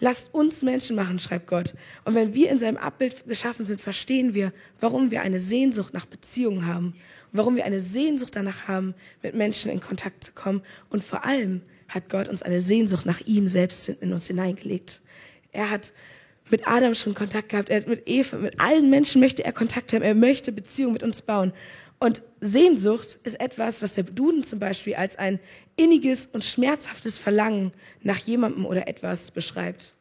Lasst 0.00 0.34
uns 0.34 0.62
Menschen 0.62 0.96
machen, 0.96 1.18
schreibt 1.18 1.46
Gott. 1.46 1.74
Und 2.04 2.14
wenn 2.14 2.34
wir 2.34 2.50
in 2.50 2.58
seinem 2.58 2.76
Abbild 2.76 3.26
geschaffen 3.28 3.64
sind, 3.64 3.80
verstehen 3.80 4.34
wir, 4.34 4.52
warum 4.80 5.10
wir 5.10 5.22
eine 5.22 5.38
Sehnsucht 5.38 5.94
nach 5.94 6.06
Beziehungen 6.06 6.66
haben 6.66 6.94
warum 7.32 7.56
wir 7.56 7.64
eine 7.64 7.80
Sehnsucht 7.80 8.36
danach 8.36 8.68
haben, 8.68 8.94
mit 9.22 9.34
Menschen 9.34 9.70
in 9.70 9.80
Kontakt 9.80 10.24
zu 10.24 10.32
kommen. 10.32 10.62
Und 10.90 11.02
vor 11.02 11.24
allem 11.24 11.62
hat 11.88 12.08
Gott 12.08 12.28
uns 12.28 12.42
eine 12.42 12.60
Sehnsucht 12.60 13.06
nach 13.06 13.20
ihm 13.22 13.48
selbst 13.48 13.88
in 13.88 14.12
uns 14.12 14.26
hineingelegt. 14.26 15.00
Er 15.50 15.70
hat 15.70 15.92
mit 16.50 16.68
Adam 16.68 16.94
schon 16.94 17.14
Kontakt 17.14 17.48
gehabt, 17.48 17.70
er 17.70 17.78
hat 17.78 17.88
mit 17.88 18.06
Eva, 18.06 18.36
mit 18.36 18.60
allen 18.60 18.90
Menschen 18.90 19.20
möchte 19.20 19.44
er 19.44 19.52
Kontakt 19.52 19.92
haben, 19.92 20.02
er 20.02 20.14
möchte 20.14 20.52
Beziehungen 20.52 20.92
mit 20.92 21.02
uns 21.02 21.22
bauen. 21.22 21.52
Und 21.98 22.22
Sehnsucht 22.40 23.18
ist 23.22 23.40
etwas, 23.40 23.80
was 23.80 23.94
der 23.94 24.04
Duden 24.04 24.44
zum 24.44 24.58
Beispiel 24.58 24.94
als 24.94 25.16
ein 25.16 25.38
inniges 25.76 26.26
und 26.26 26.44
schmerzhaftes 26.44 27.18
Verlangen 27.18 27.72
nach 28.02 28.18
jemandem 28.18 28.66
oder 28.66 28.88
etwas 28.88 29.30
beschreibt. 29.30 29.94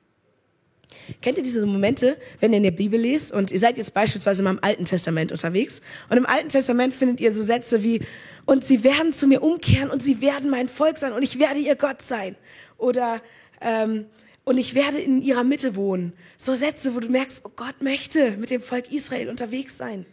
Kennt 1.21 1.37
ihr 1.37 1.43
diese 1.43 1.65
Momente, 1.65 2.17
wenn 2.39 2.51
ihr 2.51 2.57
in 2.57 2.63
der 2.63 2.71
Bibel 2.71 2.99
lest 2.99 3.31
und 3.31 3.51
ihr 3.51 3.59
seid 3.59 3.77
jetzt 3.77 3.93
beispielsweise 3.93 4.43
mal 4.43 4.51
im 4.51 4.63
Alten 4.63 4.85
Testament 4.85 5.31
unterwegs 5.31 5.81
und 6.09 6.17
im 6.17 6.25
Alten 6.25 6.49
Testament 6.49 6.93
findet 6.93 7.19
ihr 7.19 7.31
so 7.31 7.43
Sätze 7.43 7.83
wie, 7.83 8.01
und 8.45 8.65
sie 8.65 8.83
werden 8.83 9.13
zu 9.13 9.27
mir 9.27 9.41
umkehren 9.41 9.89
und 9.89 10.03
sie 10.03 10.21
werden 10.21 10.49
mein 10.49 10.67
Volk 10.67 10.97
sein 10.97 11.13
und 11.13 11.23
ich 11.23 11.39
werde 11.39 11.59
ihr 11.59 11.75
Gott 11.75 12.01
sein. 12.01 12.35
Oder, 12.77 13.21
ähm, 13.61 14.05
und 14.43 14.57
ich 14.57 14.73
werde 14.75 14.99
in 14.99 15.21
ihrer 15.21 15.43
Mitte 15.43 15.75
wohnen. 15.75 16.13
So 16.37 16.53
Sätze, 16.53 16.95
wo 16.95 16.99
du 16.99 17.09
merkst, 17.09 17.45
oh 17.45 17.51
Gott 17.55 17.81
möchte 17.81 18.37
mit 18.37 18.49
dem 18.49 18.61
Volk 18.61 18.91
Israel 18.91 19.29
unterwegs 19.29 19.77
sein. 19.77 20.05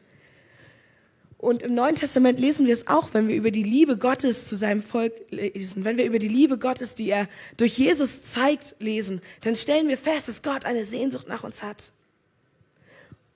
Und 1.38 1.62
im 1.62 1.74
Neuen 1.74 1.94
Testament 1.94 2.40
lesen 2.40 2.66
wir 2.66 2.74
es 2.74 2.88
auch, 2.88 3.10
wenn 3.14 3.28
wir 3.28 3.36
über 3.36 3.52
die 3.52 3.62
Liebe 3.62 3.96
Gottes 3.96 4.48
zu 4.48 4.56
seinem 4.56 4.82
Volk 4.82 5.12
lesen, 5.30 5.84
wenn 5.84 5.96
wir 5.96 6.04
über 6.04 6.18
die 6.18 6.28
Liebe 6.28 6.58
Gottes, 6.58 6.96
die 6.96 7.10
er 7.10 7.28
durch 7.56 7.78
Jesus 7.78 8.22
zeigt, 8.22 8.74
lesen, 8.80 9.22
dann 9.42 9.54
stellen 9.54 9.88
wir 9.88 9.96
fest, 9.96 10.26
dass 10.26 10.42
Gott 10.42 10.64
eine 10.64 10.82
Sehnsucht 10.82 11.28
nach 11.28 11.44
uns 11.44 11.62
hat. 11.62 11.92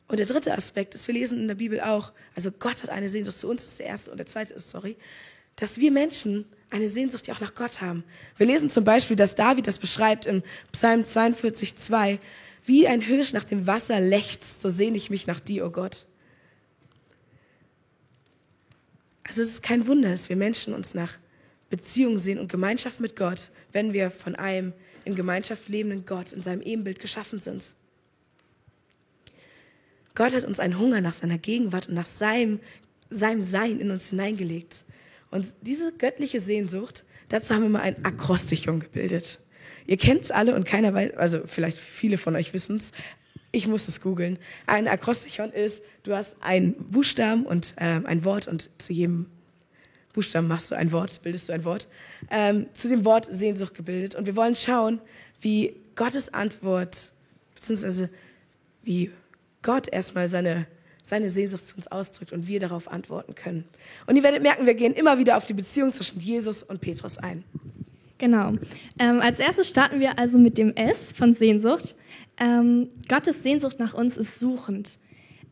Und 0.09 0.19
der 0.19 0.27
dritte 0.27 0.53
Aspekt 0.53 0.97
ist, 0.97 1.07
wir 1.07 1.15
lesen 1.15 1.39
in 1.39 1.47
der 1.47 1.55
Bibel 1.55 1.81
auch, 1.81 2.13
also 2.35 2.51
Gott 2.51 2.83
hat 2.83 2.91
eine 2.91 3.09
Sehnsucht 3.09 3.39
zu 3.39 3.49
uns, 3.49 3.63
ist 3.63 3.79
der 3.79 3.87
erste 3.87 4.11
und 4.11 4.19
der 4.19 4.27
zweite 4.27 4.53
ist, 4.53 4.69
sorry, 4.69 4.97
dass 5.55 5.79
wir 5.79 5.93
Menschen 5.93 6.45
eine 6.71 6.89
Sehnsucht 6.89 7.29
ja 7.29 7.35
auch 7.35 7.41
nach 7.41 7.55
Gott 7.55 7.81
haben. 7.81 8.03
Wir 8.37 8.47
lesen 8.47 8.69
zum 8.69 8.85
Beispiel, 8.85 9.17
dass 9.17 9.37
David 9.37 9.69
das 9.69 9.79
beschreibt 9.79 10.27
im 10.27 10.43
Psalm 10.73 11.05
42, 11.05 11.77
2, 11.77 12.19
wie 12.65 12.89
ein 12.89 13.01
Hirsch 13.01 13.33
nach 13.33 13.45
dem 13.45 13.69
Wasser 13.69 14.01
lechzt, 14.01 14.61
so 14.61 14.71
sehne 14.71 14.97
ich 14.97 15.09
mich 15.09 15.29
nach 15.29 15.39
dir, 15.39 15.65
o 15.65 15.69
oh 15.69 15.71
Gott. 15.71 16.07
Also 19.27 19.43
es 19.43 19.49
ist 19.49 19.63
kein 19.63 19.87
Wunder, 19.87 20.11
dass 20.11 20.29
wir 20.29 20.37
Menschen 20.37 20.75
uns 20.75 20.95
nach 20.95 21.19
Beziehung 21.71 22.19
sehen 22.19 22.39
und 22.39 22.51
Gemeinschaft 22.51 23.01
mit 23.01 23.17
Gott, 23.17 23.51
wenn 23.73 23.93
wir 23.93 24.11
von 24.11 24.35
einem 24.35 24.73
in 25.05 25.15
Gemeinschaft 25.15 25.69
lebenden 25.69 26.07
Gott 26.07 26.33
in 26.33 26.43
seinem 26.43 26.63
Ebenbild 26.63 27.01
geschaffen 27.01 27.39
sind. 27.39 27.75
Gott 30.15 30.35
hat 30.35 30.45
uns 30.45 30.61
einen 30.61 30.79
Hunger 30.79 31.01
nach 31.01 31.15
seiner 31.15 31.39
Gegenwart 31.39 31.89
und 31.89 31.95
nach 31.95 32.07
seinem, 32.07 32.61
seinem 33.09 33.43
Sein 33.43 33.81
in 33.81 33.91
uns 33.91 34.11
hineingelegt. 34.11 34.85
Und 35.31 35.47
diese 35.63 35.93
göttliche 35.93 36.41
Sehnsucht, 36.41 37.05
dazu 37.29 37.55
haben 37.55 37.63
wir 37.63 37.71
mal 37.71 37.81
ein 37.81 38.05
Akrostichon 38.05 38.81
gebildet. 38.81 39.39
Ihr 39.87 39.97
kennt 39.97 40.23
es 40.25 40.31
alle 40.31 40.55
und 40.55 40.65
keiner 40.65 40.93
weiß, 40.95 41.15
also 41.15 41.41
vielleicht 41.47 41.79
viele 41.79 42.19
von 42.19 42.37
euch 42.37 42.53
wissen 42.53 42.77
es, 42.77 42.93
ich 43.53 43.69
muss 43.69 43.87
es 43.87 44.01
googeln. 44.01 44.39
Ein 44.67 44.89
Akrostichon 44.89 45.51
ist, 45.51 45.83
du 46.03 46.15
hast 46.15 46.37
einen 46.41 46.75
Buchstaben 46.75 47.45
und 47.45 47.75
äh, 47.77 48.01
ein 48.05 48.25
Wort 48.25 48.49
und 48.49 48.71
zu 48.79 48.93
jedem 48.93 49.27
Buchstaben 50.15 50.49
machst 50.49 50.71
du 50.71 50.75
ein 50.75 50.91
Wort, 50.93 51.21
bildest 51.23 51.49
du 51.49 51.53
ein 51.53 51.65
Wort. 51.65 51.87
Ähm, 52.31 52.67
zu 52.73 52.89
dem 52.89 53.05
Wort 53.05 53.27
Sehnsucht 53.31 53.75
gebildet. 53.75 54.15
Und 54.15 54.27
wir 54.27 54.37
wollen 54.37 54.57
schauen, 54.57 55.01
wie 55.41 55.75
Gottes 55.95 56.33
Antwort, 56.33 57.13
beziehungsweise 57.55 58.09
wie 58.83 59.11
Gott 59.63 59.89
erstmal 59.89 60.29
seine, 60.29 60.67
seine 61.03 61.31
Sehnsucht 61.31 61.67
zu 61.67 61.77
uns 61.77 61.87
ausdrückt 61.87 62.33
und 62.33 62.47
wir 62.47 62.61
darauf 62.61 62.91
antworten 62.91 63.35
können. 63.35 63.65
Und 64.07 64.17
ihr 64.17 64.23
werdet 64.23 64.43
merken, 64.43 64.67
wir 64.67 64.75
gehen 64.75 64.95
immer 64.95 65.19
wieder 65.19 65.37
auf 65.37 65.47
die 65.47 65.55
Beziehung 65.55 65.93
zwischen 65.93 66.21
Jesus 66.21 66.63
und 66.63 66.81
Petrus 66.81 67.19
ein. 67.19 67.45
Genau. 68.19 68.55
Ähm, 68.99 69.21
als 69.21 69.41
erstes 69.41 69.69
starten 69.69 70.01
wir 70.01 70.19
also 70.19 70.39
mit 70.39 70.57
dem 70.57 70.75
S 70.77 71.13
von 71.15 71.35
Sehnsucht. 71.35 71.97
Ähm, 72.39 72.89
Gottes 73.09 73.43
Sehnsucht 73.43 73.79
nach 73.79 73.95
uns 73.95 74.17
ist 74.17 74.41
suchend. 74.41 74.99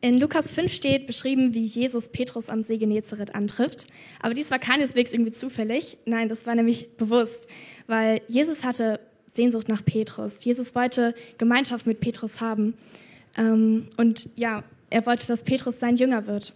In 0.02 0.18
Lukas 0.18 0.50
5 0.52 0.72
steht 0.72 1.06
beschrieben, 1.06 1.52
wie 1.52 1.64
Jesus 1.64 2.08
Petrus 2.08 2.48
am 2.48 2.62
See 2.62 2.78
Genezareth 2.78 3.34
antrifft. 3.34 3.86
Aber 4.20 4.32
dies 4.32 4.50
war 4.50 4.58
keineswegs 4.58 5.12
irgendwie 5.12 5.32
zufällig. 5.32 5.98
Nein, 6.06 6.28
das 6.30 6.46
war 6.46 6.54
nämlich 6.54 6.96
bewusst, 6.96 7.48
weil 7.86 8.22
Jesus 8.26 8.64
hatte 8.64 8.98
Sehnsucht 9.32 9.68
nach 9.68 9.84
Petrus. 9.84 10.42
Jesus 10.44 10.74
wollte 10.74 11.14
Gemeinschaft 11.36 11.86
mit 11.86 12.00
Petrus 12.00 12.40
haben. 12.40 12.74
Ähm, 13.36 13.88
und 13.98 14.30
ja, 14.36 14.64
er 14.88 15.04
wollte, 15.04 15.26
dass 15.26 15.44
Petrus 15.44 15.78
sein 15.78 15.96
Jünger 15.96 16.26
wird. 16.26 16.54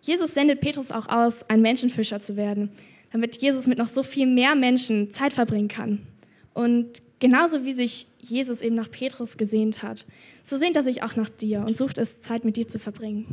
Jesus 0.00 0.32
sendet 0.32 0.60
Petrus 0.60 0.90
auch 0.90 1.08
aus, 1.08 1.48
ein 1.50 1.60
Menschenfischer 1.60 2.22
zu 2.22 2.36
werden, 2.36 2.70
damit 3.12 3.40
Jesus 3.42 3.66
mit 3.66 3.78
noch 3.78 3.88
so 3.88 4.02
viel 4.02 4.26
mehr 4.26 4.54
Menschen 4.54 5.12
Zeit 5.12 5.34
verbringen 5.34 5.68
kann. 5.68 6.06
Und 6.54 7.02
genauso 7.18 7.64
wie 7.64 7.72
sich 7.72 8.06
Jesus 8.20 8.60
eben 8.60 8.74
nach 8.74 8.90
Petrus 8.90 9.36
gesehnt 9.36 9.82
hat, 9.82 10.06
so 10.42 10.56
sehnt 10.56 10.76
er 10.76 10.82
sich 10.82 11.02
auch 11.02 11.16
nach 11.16 11.28
dir 11.28 11.60
und 11.60 11.76
sucht 11.76 11.98
es, 11.98 12.22
Zeit 12.22 12.44
mit 12.44 12.56
dir 12.56 12.68
zu 12.68 12.78
verbringen. 12.78 13.26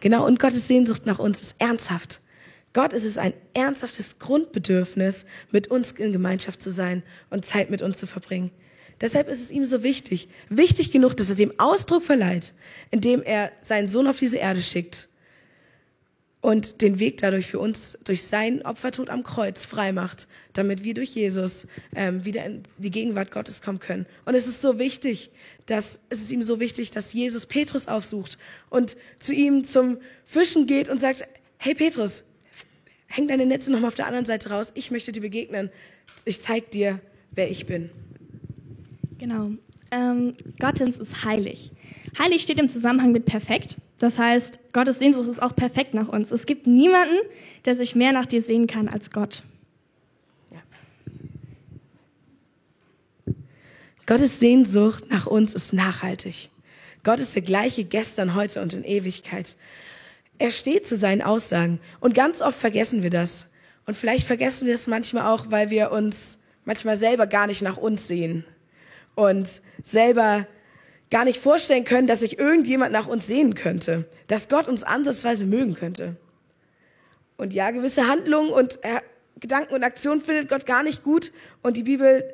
Genau, 0.00 0.26
und 0.26 0.38
Gottes 0.38 0.68
Sehnsucht 0.68 1.06
nach 1.06 1.18
uns 1.18 1.40
ist 1.40 1.56
ernsthaft. 1.58 2.20
Gott 2.72 2.92
ist 2.92 3.04
es 3.04 3.18
ein 3.18 3.32
ernsthaftes 3.54 4.18
Grundbedürfnis, 4.18 5.26
mit 5.50 5.68
uns 5.68 5.92
in 5.92 6.12
Gemeinschaft 6.12 6.60
zu 6.60 6.70
sein 6.70 7.02
und 7.30 7.44
Zeit 7.44 7.70
mit 7.70 7.82
uns 7.82 7.98
zu 7.98 8.06
verbringen. 8.06 8.50
Deshalb 9.00 9.28
ist 9.28 9.40
es 9.40 9.50
ihm 9.50 9.64
so 9.64 9.82
wichtig, 9.82 10.28
wichtig 10.48 10.90
genug, 10.90 11.16
dass 11.16 11.30
er 11.30 11.36
dem 11.36 11.58
Ausdruck 11.58 12.02
verleiht, 12.02 12.52
indem 12.90 13.22
er 13.22 13.52
seinen 13.60 13.88
Sohn 13.88 14.06
auf 14.06 14.18
diese 14.18 14.38
Erde 14.38 14.62
schickt 14.62 15.08
und 16.44 16.82
den 16.82 16.98
Weg 16.98 17.16
dadurch 17.22 17.46
für 17.46 17.58
uns 17.58 17.98
durch 18.04 18.24
sein 18.24 18.60
Opfertod 18.66 19.08
am 19.08 19.22
Kreuz 19.22 19.64
freimacht, 19.64 20.28
damit 20.52 20.84
wir 20.84 20.92
durch 20.92 21.14
Jesus 21.14 21.66
ähm, 21.96 22.26
wieder 22.26 22.44
in 22.44 22.64
die 22.76 22.90
Gegenwart 22.90 23.30
Gottes 23.30 23.62
kommen 23.62 23.78
können. 23.78 24.04
Und 24.26 24.34
es 24.34 24.46
ist 24.46 24.60
so 24.60 24.78
wichtig, 24.78 25.30
dass 25.64 26.00
es 26.10 26.20
ist 26.20 26.32
ihm 26.32 26.42
so 26.42 26.60
wichtig, 26.60 26.90
dass 26.90 27.14
Jesus 27.14 27.46
Petrus 27.46 27.88
aufsucht 27.88 28.36
und 28.68 28.98
zu 29.18 29.32
ihm 29.32 29.64
zum 29.64 29.96
Fischen 30.26 30.66
geht 30.66 30.90
und 30.90 31.00
sagt: 31.00 31.26
Hey 31.56 31.74
Petrus, 31.74 32.24
häng 33.08 33.26
deine 33.26 33.46
Netze 33.46 33.72
noch 33.72 33.80
mal 33.80 33.88
auf 33.88 33.94
der 33.94 34.06
anderen 34.06 34.26
Seite 34.26 34.50
raus. 34.50 34.70
Ich 34.74 34.90
möchte 34.90 35.12
dir 35.12 35.22
begegnen. 35.22 35.70
Ich 36.26 36.42
zeig 36.42 36.70
dir, 36.72 37.00
wer 37.30 37.50
ich 37.50 37.64
bin. 37.64 37.88
Genau. 39.16 39.52
Ähm, 39.90 40.34
Gottens 40.60 40.98
ist 40.98 41.24
heilig. 41.24 41.72
Heilig 42.18 42.42
steht 42.42 42.60
im 42.60 42.68
Zusammenhang 42.68 43.12
mit 43.12 43.24
perfekt. 43.24 43.78
Das 43.98 44.18
heißt, 44.18 44.72
Gottes 44.72 44.98
Sehnsucht 44.98 45.28
ist 45.28 45.42
auch 45.42 45.54
perfekt 45.54 45.94
nach 45.94 46.08
uns. 46.08 46.30
Es 46.30 46.46
gibt 46.46 46.66
niemanden, 46.66 47.16
der 47.64 47.76
sich 47.76 47.94
mehr 47.94 48.12
nach 48.12 48.26
dir 48.26 48.42
sehen 48.42 48.66
kann 48.66 48.88
als 48.88 49.10
Gott. 49.10 49.42
Ja. 50.50 50.62
Gottes 54.06 54.40
Sehnsucht 54.40 55.10
nach 55.10 55.26
uns 55.26 55.54
ist 55.54 55.72
nachhaltig. 55.72 56.50
Gott 57.04 57.20
ist 57.20 57.34
der 57.34 57.42
gleiche 57.42 57.84
gestern, 57.84 58.34
heute 58.34 58.62
und 58.62 58.72
in 58.72 58.82
Ewigkeit. 58.82 59.56
Er 60.38 60.50
steht 60.50 60.86
zu 60.86 60.96
seinen 60.96 61.22
Aussagen. 61.22 61.78
Und 62.00 62.14
ganz 62.14 62.42
oft 62.42 62.58
vergessen 62.58 63.02
wir 63.02 63.10
das. 63.10 63.46
Und 63.86 63.96
vielleicht 63.96 64.26
vergessen 64.26 64.66
wir 64.66 64.74
es 64.74 64.86
manchmal 64.86 65.26
auch, 65.26 65.50
weil 65.50 65.70
wir 65.70 65.92
uns 65.92 66.38
manchmal 66.64 66.96
selber 66.96 67.26
gar 67.26 67.46
nicht 67.46 67.62
nach 67.62 67.76
uns 67.76 68.08
sehen. 68.08 68.44
Und 69.14 69.62
selber 69.82 70.46
gar 71.10 71.24
nicht 71.24 71.40
vorstellen 71.40 71.84
können, 71.84 72.06
dass 72.06 72.20
sich 72.20 72.38
irgendjemand 72.38 72.92
nach 72.92 73.06
uns 73.06 73.26
sehen 73.26 73.54
könnte, 73.54 74.08
dass 74.26 74.48
Gott 74.48 74.68
uns 74.68 74.82
ansatzweise 74.82 75.46
mögen 75.46 75.74
könnte. 75.74 76.16
Und 77.36 77.52
ja, 77.52 77.70
gewisse 77.70 78.06
Handlungen 78.08 78.50
und 78.50 78.82
äh, 78.84 79.00
Gedanken 79.40 79.74
und 79.74 79.82
Aktionen 79.82 80.20
findet 80.20 80.48
Gott 80.48 80.66
gar 80.66 80.82
nicht 80.82 81.02
gut 81.02 81.32
und 81.62 81.76
die 81.76 81.82
Bibel 81.82 82.32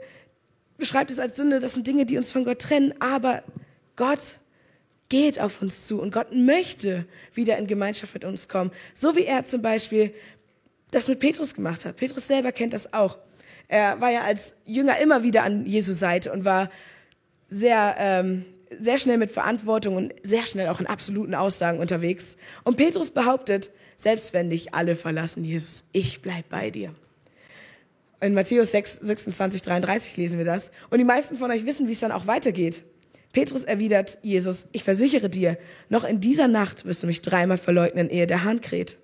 beschreibt 0.77 1.11
es 1.11 1.19
als 1.19 1.37
Sünde, 1.37 1.61
das 1.61 1.75
sind 1.75 1.87
Dinge, 1.87 2.07
die 2.07 2.17
uns 2.17 2.33
von 2.33 2.45
Gott 2.45 2.61
trennen, 2.61 2.95
aber 3.01 3.43
Gott 3.97 4.39
geht 5.09 5.41
auf 5.41 5.61
uns 5.61 5.87
zu 5.87 6.01
und 6.01 6.13
Gott 6.13 6.33
möchte 6.33 7.05
wieder 7.35 7.59
in 7.59 7.67
Gemeinschaft 7.67 8.15
mit 8.15 8.25
uns 8.25 8.49
kommen. 8.49 8.71
So 8.95 9.17
wie 9.17 9.25
er 9.25 9.45
zum 9.45 9.61
Beispiel 9.61 10.15
das 10.91 11.09
mit 11.09 11.21
Petrus 11.21 11.55
gemacht 11.55 11.85
hat. 11.85 11.97
Petrus 11.97 12.27
selber 12.27 12.53
kennt 12.53 12.73
das 12.73 12.93
auch. 12.93 13.19
Er 13.69 14.01
war 14.01 14.11
ja 14.11 14.23
als 14.23 14.55
Jünger 14.67 14.99
immer 14.99 15.23
wieder 15.23 15.45
an 15.45 15.67
Jesu 15.67 15.93
Seite 15.93 16.33
und 16.33 16.45
war 16.45 16.71
sehr 17.49 17.97
ähm, 17.99 18.45
sehr 18.79 18.99
schnell 18.99 19.19
mit 19.19 19.31
Verantwortung 19.31 19.97
und 19.97 20.15
sehr 20.23 20.47
schnell 20.47 20.69
auch 20.69 20.81
in 20.81 20.87
absoluten 20.87 21.35
Aussagen 21.35 21.79
unterwegs. 21.79 22.37
Und 22.65 22.77
Petrus 22.77 23.11
behauptet, 23.11 23.71
selbst 23.97 24.33
wenn 24.33 24.51
dich 24.51 24.75
alle 24.75 24.97
verlassen, 24.97 25.45
Jesus, 25.45 25.85
ich 25.93 26.23
bleib 26.23 26.49
bei 26.49 26.71
dir. 26.71 26.95
In 28.21 28.35
Matthäus 28.35 28.73
6, 28.73 28.97
26, 28.97 29.63
33 29.63 30.17
lesen 30.17 30.39
wir 30.39 30.45
das. 30.45 30.71
Und 30.91 30.99
die 30.99 31.05
meisten 31.05 31.37
von 31.37 31.51
euch 31.51 31.67
wissen, 31.67 31.89
wie 31.89 31.93
es 31.93 32.01
dann 32.01 32.13
auch 32.13 32.27
weitergeht. 32.27 32.83
Petrus 33.33 33.65
erwidert 33.65 34.19
Jesus, 34.23 34.67
ich 34.73 34.83
versichere 34.83 35.29
dir, 35.29 35.57
noch 35.89 36.05
in 36.05 36.21
dieser 36.21 36.49
Nacht 36.49 36.85
wirst 36.85 37.03
du 37.03 37.07
mich 37.07 37.23
dreimal 37.23 37.59
verleugnen, 37.59 38.11
ehe 38.11 38.27
der 38.27 38.45
Hahn 38.45 38.61
kräht. 38.61 38.99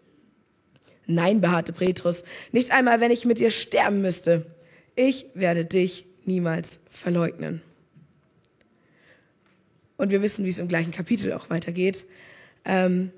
Nein, 1.07 1.41
beharrte 1.41 1.73
Petrus, 1.73 2.25
nicht 2.51 2.73
einmal, 2.73 3.01
wenn 3.01 3.13
ich 3.13 3.25
mit 3.25 3.39
dir 3.39 3.53
sterben 3.53 4.03
müsste. 4.03 4.45
Ich 4.97 5.27
werde 5.35 5.65
dich 5.65 6.07
niemals 6.25 6.81
verleugnen. 6.91 7.63
Und 9.97 10.11
wir 10.11 10.23
wissen, 10.23 10.45
wie 10.45 10.51
es 10.51 10.59
im 10.59 10.69
gleichen 10.69 10.93
Kapitel 10.93 11.33
auch 11.33 11.51
weitergeht, 11.51 12.07
ähm, 12.65 13.11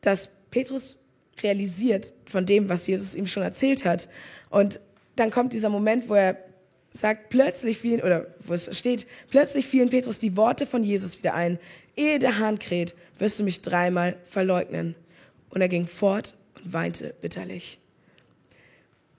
dass 0.00 0.30
Petrus 0.50 0.98
realisiert 1.42 2.12
von 2.26 2.46
dem, 2.46 2.68
was 2.68 2.86
Jesus 2.86 3.14
ihm 3.14 3.26
schon 3.26 3.42
erzählt 3.42 3.84
hat. 3.84 4.08
Und 4.50 4.80
dann 5.16 5.30
kommt 5.30 5.52
dieser 5.52 5.68
Moment, 5.68 6.08
wo 6.08 6.14
er 6.14 6.36
sagt, 6.90 7.28
plötzlich 7.28 7.78
fielen, 7.78 8.02
oder 8.02 8.26
wo 8.40 8.54
es 8.54 8.76
steht, 8.76 9.06
plötzlich 9.30 9.66
fielen 9.66 9.90
Petrus 9.90 10.18
die 10.18 10.36
Worte 10.36 10.66
von 10.66 10.82
Jesus 10.82 11.18
wieder 11.18 11.34
ein. 11.34 11.58
Ehe 11.96 12.18
der 12.18 12.38
Hahn 12.38 12.58
kräht, 12.58 12.94
wirst 13.18 13.38
du 13.38 13.44
mich 13.44 13.62
dreimal 13.62 14.16
verleugnen. 14.24 14.94
Und 15.50 15.60
er 15.60 15.68
ging 15.68 15.86
fort 15.86 16.34
und 16.56 16.72
weinte 16.72 17.14
bitterlich. 17.20 17.78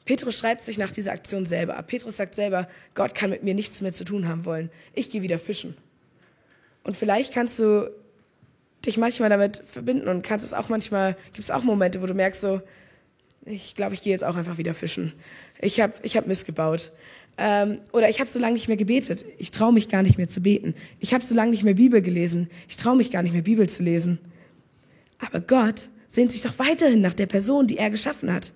Petrus 0.09 0.39
schreibt 0.39 0.63
sich 0.63 0.79
nach 0.79 0.91
dieser 0.91 1.11
Aktion 1.11 1.45
selber 1.45 1.77
ab. 1.77 1.85
Petrus 1.85 2.17
sagt 2.17 2.33
selber, 2.33 2.67
Gott 2.95 3.13
kann 3.13 3.29
mit 3.29 3.43
mir 3.43 3.53
nichts 3.53 3.79
mehr 3.81 3.93
zu 3.93 4.03
tun 4.03 4.27
haben 4.27 4.43
wollen. 4.43 4.71
Ich 4.95 5.11
gehe 5.11 5.21
wieder 5.21 5.37
fischen. 5.37 5.77
Und 6.81 6.97
vielleicht 6.97 7.31
kannst 7.31 7.59
du 7.59 7.91
dich 8.83 8.97
manchmal 8.97 9.29
damit 9.29 9.57
verbinden 9.63 10.07
und 10.07 10.23
kannst 10.23 10.43
es 10.43 10.55
auch 10.55 10.67
manchmal, 10.67 11.15
gibt 11.25 11.41
es 11.41 11.51
auch 11.51 11.61
Momente, 11.61 12.01
wo 12.01 12.07
du 12.07 12.15
merkst 12.15 12.41
so, 12.41 12.59
ich 13.45 13.75
glaube, 13.75 13.93
ich 13.93 14.01
gehe 14.01 14.11
jetzt 14.11 14.23
auch 14.23 14.35
einfach 14.35 14.57
wieder 14.57 14.73
fischen. 14.73 15.13
Ich 15.61 15.79
habe 15.79 15.93
ich 16.01 16.17
hab 16.17 16.25
missgebaut. 16.25 16.91
Ähm, 17.37 17.77
oder 17.91 18.09
ich 18.09 18.19
habe 18.19 18.31
so 18.31 18.39
lange 18.39 18.53
nicht 18.53 18.67
mehr 18.67 18.77
gebetet. 18.77 19.25
Ich 19.37 19.51
traue 19.51 19.73
mich 19.73 19.89
gar 19.89 20.01
nicht 20.01 20.17
mehr 20.17 20.27
zu 20.27 20.41
beten. 20.41 20.73
Ich 20.99 21.13
habe 21.13 21.23
so 21.23 21.35
lange 21.35 21.51
nicht 21.51 21.63
mehr 21.63 21.75
Bibel 21.75 22.01
gelesen. 22.01 22.49
Ich 22.67 22.77
traue 22.77 22.95
mich 22.95 23.11
gar 23.11 23.21
nicht 23.21 23.33
mehr 23.33 23.43
Bibel 23.43 23.69
zu 23.69 23.83
lesen. 23.83 24.17
Aber 25.19 25.39
Gott 25.39 25.89
sehnt 26.07 26.31
sich 26.31 26.41
doch 26.41 26.57
weiterhin 26.57 27.01
nach 27.01 27.13
der 27.13 27.27
Person, 27.27 27.67
die 27.67 27.77
er 27.77 27.91
geschaffen 27.91 28.33
hat. 28.33 28.53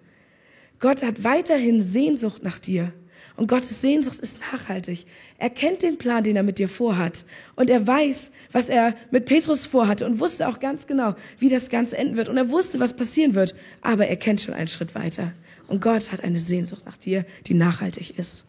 Gott 0.84 1.02
hat 1.02 1.24
weiterhin 1.24 1.82
Sehnsucht 1.82 2.44
nach 2.44 2.60
dir. 2.60 2.92
Und 3.38 3.48
Gottes 3.48 3.82
Sehnsucht 3.82 4.20
ist 4.20 4.42
nachhaltig. 4.52 5.06
Er 5.38 5.50
kennt 5.50 5.82
den 5.82 5.98
Plan, 5.98 6.26
den 6.26 6.36
er 6.36 6.44
mit 6.44 6.60
dir 6.60 6.68
vorhat. 6.68 7.24
Und 7.56 7.70
er 7.70 7.88
weiß, 7.88 8.32
was 8.52 8.68
er 8.68 8.94
mit 9.10 9.24
Petrus 9.24 9.66
vorhatte 9.66 10.06
und 10.06 10.20
wusste 10.20 10.46
auch 10.46 10.60
ganz 10.60 10.86
genau, 10.86 11.16
wie 11.40 11.48
das 11.48 11.70
Ganze 11.70 11.98
enden 11.98 12.18
wird. 12.18 12.28
Und 12.28 12.36
er 12.36 12.50
wusste, 12.50 12.82
was 12.82 12.98
passieren 12.98 13.34
wird. 13.34 13.56
Aber 13.80 14.08
er 14.08 14.18
kennt 14.18 14.42
schon 14.42 14.54
einen 14.56 14.68
Schritt 14.68 14.94
weiter. 14.94 15.32
Und 15.70 15.82
Gott 15.82 16.12
hat 16.12 16.22
eine 16.22 16.38
Sehnsucht 16.38 16.86
nach 16.86 16.98
dir, 16.98 17.26
die 17.46 17.54
nachhaltig 17.54 18.20
ist. 18.20 18.44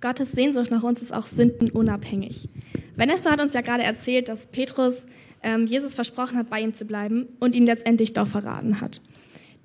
Gottes 0.00 0.32
Sehnsucht 0.32 0.72
nach 0.72 0.82
uns 0.82 1.00
ist 1.00 1.14
auch 1.14 1.26
sündenunabhängig. 1.26 2.48
Vanessa 2.96 3.30
hat 3.30 3.40
uns 3.40 3.54
ja 3.54 3.60
gerade 3.60 3.84
erzählt, 3.84 4.28
dass 4.28 4.48
Petrus 4.48 4.96
ähm, 5.40 5.66
Jesus 5.66 5.94
versprochen 5.94 6.36
hat, 6.36 6.50
bei 6.50 6.60
ihm 6.60 6.74
zu 6.74 6.84
bleiben 6.84 7.28
und 7.38 7.54
ihn 7.54 7.64
letztendlich 7.64 8.12
doch 8.12 8.26
verraten 8.26 8.80
hat. 8.80 9.00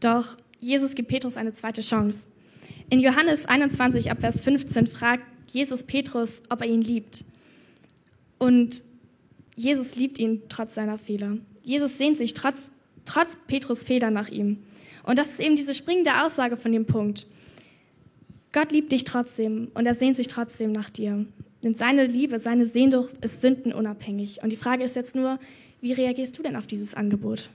Doch 0.01 0.37
Jesus 0.59 0.95
gibt 0.95 1.09
Petrus 1.09 1.37
eine 1.37 1.53
zweite 1.53 1.81
Chance. 1.81 2.29
In 2.89 2.99
Johannes 2.99 3.45
21 3.45 4.11
ab 4.11 4.19
Vers 4.19 4.41
15 4.41 4.87
fragt 4.87 5.23
Jesus 5.47 5.83
Petrus, 5.83 6.41
ob 6.49 6.61
er 6.61 6.67
ihn 6.67 6.81
liebt. 6.81 7.23
Und 8.37 8.83
Jesus 9.55 9.95
liebt 9.95 10.19
ihn 10.19 10.43
trotz 10.49 10.75
seiner 10.75 10.97
Fehler. 10.97 11.37
Jesus 11.63 11.97
sehnt 11.97 12.17
sich 12.17 12.33
trotz, 12.33 12.57
trotz 13.05 13.37
Petrus 13.47 13.83
Fehler 13.83 14.11
nach 14.11 14.29
ihm. 14.29 14.59
Und 15.03 15.19
das 15.19 15.31
ist 15.31 15.39
eben 15.39 15.55
diese 15.55 15.73
springende 15.73 16.23
Aussage 16.23 16.57
von 16.57 16.71
dem 16.71 16.85
Punkt. 16.85 17.27
Gott 18.51 18.71
liebt 18.71 18.91
dich 18.91 19.03
trotzdem 19.03 19.69
und 19.73 19.85
er 19.85 19.95
sehnt 19.95 20.17
sich 20.17 20.27
trotzdem 20.27 20.71
nach 20.71 20.89
dir. 20.89 21.25
Denn 21.63 21.73
seine 21.73 22.05
Liebe, 22.05 22.39
seine 22.39 22.65
Sehnsucht 22.65 23.23
ist 23.23 23.41
sündenunabhängig. 23.41 24.41
Und 24.41 24.49
die 24.49 24.55
Frage 24.55 24.83
ist 24.83 24.95
jetzt 24.95 25.15
nur, 25.15 25.39
wie 25.81 25.93
reagierst 25.93 26.37
du 26.37 26.43
denn 26.43 26.55
auf 26.55 26.67
dieses 26.67 26.95
Angebot? 26.95 27.49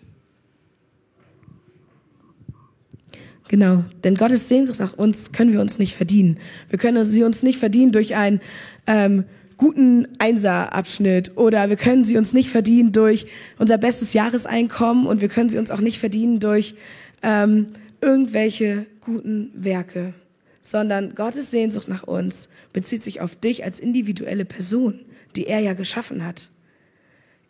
Genau, 3.48 3.84
denn 4.02 4.14
Gottes 4.14 4.48
Sehnsucht 4.48 4.80
nach 4.80 4.94
uns 4.94 5.32
können 5.32 5.52
wir 5.52 5.60
uns 5.60 5.78
nicht 5.78 5.94
verdienen. 5.94 6.38
Wir 6.70 6.78
können 6.78 7.04
sie 7.04 7.24
uns 7.24 7.42
nicht 7.42 7.58
verdienen 7.58 7.92
durch 7.92 8.16
einen 8.16 8.40
ähm, 8.86 9.24
guten 9.58 10.08
Einser-Abschnitt 10.18 11.36
oder 11.36 11.68
wir 11.68 11.76
können 11.76 12.04
sie 12.04 12.16
uns 12.16 12.32
nicht 12.32 12.48
verdienen 12.48 12.92
durch 12.92 13.26
unser 13.58 13.78
bestes 13.78 14.14
Jahreseinkommen 14.14 15.06
und 15.06 15.20
wir 15.20 15.28
können 15.28 15.50
sie 15.50 15.58
uns 15.58 15.70
auch 15.70 15.80
nicht 15.80 15.98
verdienen 15.98 16.40
durch 16.40 16.74
ähm, 17.22 17.66
irgendwelche 18.00 18.86
guten 19.00 19.50
Werke, 19.54 20.14
sondern 20.60 21.14
Gottes 21.14 21.50
Sehnsucht 21.50 21.88
nach 21.88 22.04
uns 22.04 22.48
bezieht 22.72 23.02
sich 23.02 23.20
auf 23.20 23.36
dich 23.36 23.64
als 23.64 23.78
individuelle 23.78 24.44
Person, 24.44 25.00
die 25.36 25.46
er 25.46 25.60
ja 25.60 25.74
geschaffen 25.74 26.24
hat. 26.24 26.48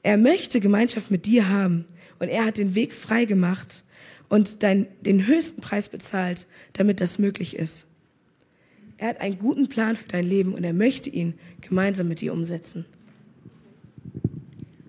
Er 0.02 0.18
möchte 0.18 0.60
Gemeinschaft 0.60 1.10
mit 1.10 1.24
dir 1.24 1.48
haben 1.48 1.84
und 2.18 2.28
er 2.28 2.44
hat 2.44 2.58
den 2.58 2.74
Weg 2.74 2.92
frei 2.92 3.24
gemacht 3.24 3.84
und 4.28 4.62
dein, 4.62 4.86
den 5.02 5.26
höchsten 5.26 5.60
Preis 5.60 5.88
bezahlt, 5.88 6.46
damit 6.72 7.00
das 7.00 7.18
möglich 7.18 7.56
ist. 7.56 7.86
Er 8.96 9.08
hat 9.08 9.20
einen 9.20 9.38
guten 9.38 9.68
Plan 9.68 9.96
für 9.96 10.08
dein 10.08 10.24
Leben 10.24 10.54
und 10.54 10.64
er 10.64 10.72
möchte 10.72 11.10
ihn 11.10 11.34
gemeinsam 11.60 12.08
mit 12.08 12.20
dir 12.20 12.32
umsetzen. 12.32 12.84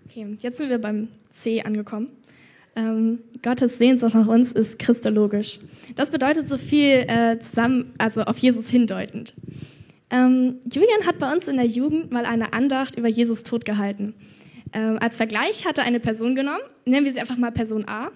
Okay, 0.05 0.37
jetzt 0.39 0.57
sind 0.57 0.69
wir 0.69 0.79
beim 0.79 1.09
C 1.29 1.61
angekommen. 1.61 2.09
Ähm, 2.75 3.19
Gottes 3.41 3.77
Sehnsucht 3.77 4.15
nach 4.15 4.27
uns 4.27 4.51
ist 4.51 4.79
christologisch. 4.79 5.59
Das 5.95 6.11
bedeutet 6.11 6.49
so 6.49 6.57
viel 6.57 7.05
äh, 7.07 7.39
zusammen, 7.39 7.93
also 7.97 8.21
auf 8.23 8.37
Jesus 8.37 8.69
hindeutend. 8.69 9.33
Ähm, 10.09 10.59
Julian 10.71 11.05
hat 11.05 11.19
bei 11.19 11.31
uns 11.31 11.47
in 11.47 11.55
der 11.55 11.65
Jugend 11.65 12.11
mal 12.11 12.25
eine 12.25 12.53
Andacht 12.53 12.97
über 12.97 13.07
Jesus 13.07 13.43
Tod 13.43 13.65
gehalten. 13.65 14.13
Ähm, 14.73 14.97
als 14.99 15.17
Vergleich 15.17 15.65
hat 15.65 15.77
er 15.77 15.85
eine 15.85 15.99
Person 15.99 16.35
genommen, 16.35 16.61
nennen 16.85 17.05
wir 17.05 17.13
sie 17.13 17.19
einfach 17.19 17.37
mal 17.37 17.51
Person 17.51 17.87
A, 17.87 18.11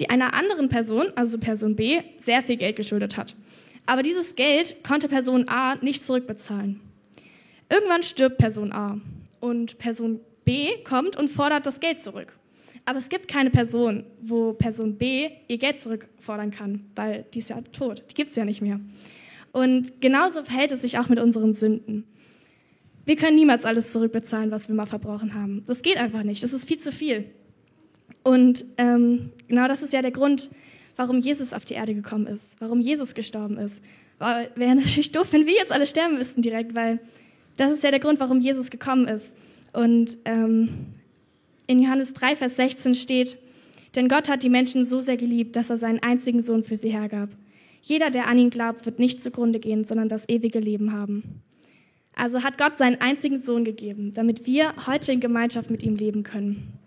die 0.00 0.10
einer 0.10 0.34
anderen 0.34 0.68
Person, 0.68 1.08
also 1.14 1.38
Person 1.38 1.76
B, 1.76 2.00
sehr 2.16 2.42
viel 2.42 2.56
Geld 2.56 2.76
geschuldet 2.76 3.16
hat. 3.16 3.34
Aber 3.86 4.02
dieses 4.02 4.34
Geld 4.34 4.82
konnte 4.82 5.08
Person 5.08 5.48
A 5.48 5.76
nicht 5.76 6.04
zurückbezahlen. 6.04 6.80
Irgendwann 7.68 8.02
stirbt 8.02 8.38
Person 8.38 8.72
A 8.72 9.00
und 9.40 9.78
Person 9.78 10.20
B 10.44 10.82
kommt 10.84 11.16
und 11.16 11.28
fordert 11.28 11.66
das 11.66 11.80
Geld 11.80 12.00
zurück. 12.00 12.36
Aber 12.84 12.98
es 12.98 13.08
gibt 13.08 13.28
keine 13.28 13.50
Person, 13.50 14.04
wo 14.22 14.52
Person 14.52 14.96
B 14.96 15.30
ihr 15.48 15.58
Geld 15.58 15.80
zurückfordern 15.80 16.50
kann, 16.50 16.86
weil 16.96 17.26
die 17.34 17.38
ist 17.38 17.50
ja 17.50 17.60
tot. 17.72 18.02
Die 18.10 18.14
gibt 18.14 18.30
es 18.30 18.36
ja 18.36 18.44
nicht 18.44 18.62
mehr. 18.62 18.80
Und 19.52 20.00
genauso 20.00 20.44
verhält 20.44 20.72
es 20.72 20.82
sich 20.82 20.98
auch 20.98 21.08
mit 21.08 21.20
unseren 21.20 21.52
Sünden. 21.52 22.04
Wir 23.04 23.16
können 23.16 23.36
niemals 23.36 23.64
alles 23.64 23.92
zurückbezahlen, 23.92 24.50
was 24.50 24.68
wir 24.68 24.74
mal 24.74 24.86
verbrochen 24.86 25.34
haben. 25.34 25.64
Das 25.66 25.82
geht 25.82 25.96
einfach 25.96 26.22
nicht. 26.22 26.42
Das 26.42 26.52
ist 26.52 26.66
viel 26.66 26.78
zu 26.78 26.92
viel. 26.92 27.26
Und 28.30 28.64
ähm, 28.78 29.32
genau 29.48 29.66
das 29.66 29.82
ist 29.82 29.92
ja 29.92 30.02
der 30.02 30.12
Grund, 30.12 30.50
warum 30.94 31.18
Jesus 31.18 31.52
auf 31.52 31.64
die 31.64 31.74
Erde 31.74 31.96
gekommen 31.96 32.28
ist, 32.28 32.54
warum 32.60 32.80
Jesus 32.80 33.16
gestorben 33.16 33.58
ist. 33.58 33.82
Wäre 34.20 34.76
natürlich 34.76 35.10
doof, 35.10 35.32
wenn 35.32 35.46
wir 35.46 35.54
jetzt 35.54 35.72
alle 35.72 35.84
sterben 35.84 36.14
müssten 36.14 36.40
direkt, 36.40 36.76
weil 36.76 37.00
das 37.56 37.72
ist 37.72 37.82
ja 37.82 37.90
der 37.90 37.98
Grund, 37.98 38.20
warum 38.20 38.38
Jesus 38.40 38.70
gekommen 38.70 39.08
ist. 39.08 39.34
Und 39.72 40.16
ähm, 40.26 40.68
in 41.66 41.82
Johannes 41.82 42.12
3, 42.12 42.36
Vers 42.36 42.54
16 42.54 42.94
steht, 42.94 43.36
denn 43.96 44.08
Gott 44.08 44.28
hat 44.28 44.44
die 44.44 44.48
Menschen 44.48 44.84
so 44.84 45.00
sehr 45.00 45.16
geliebt, 45.16 45.56
dass 45.56 45.68
er 45.68 45.76
seinen 45.76 46.00
einzigen 46.00 46.40
Sohn 46.40 46.62
für 46.62 46.76
sie 46.76 46.90
hergab. 46.90 47.30
Jeder, 47.82 48.10
der 48.10 48.28
an 48.28 48.38
ihn 48.38 48.50
glaubt, 48.50 48.86
wird 48.86 49.00
nicht 49.00 49.24
zugrunde 49.24 49.58
gehen, 49.58 49.82
sondern 49.84 50.08
das 50.08 50.28
ewige 50.28 50.60
Leben 50.60 50.92
haben. 50.92 51.42
Also 52.14 52.44
hat 52.44 52.58
Gott 52.58 52.78
seinen 52.78 53.00
einzigen 53.00 53.38
Sohn 53.38 53.64
gegeben, 53.64 54.14
damit 54.14 54.46
wir 54.46 54.72
heute 54.86 55.10
in 55.10 55.18
Gemeinschaft 55.18 55.68
mit 55.68 55.82
ihm 55.82 55.96
leben 55.96 56.22
können. 56.22 56.79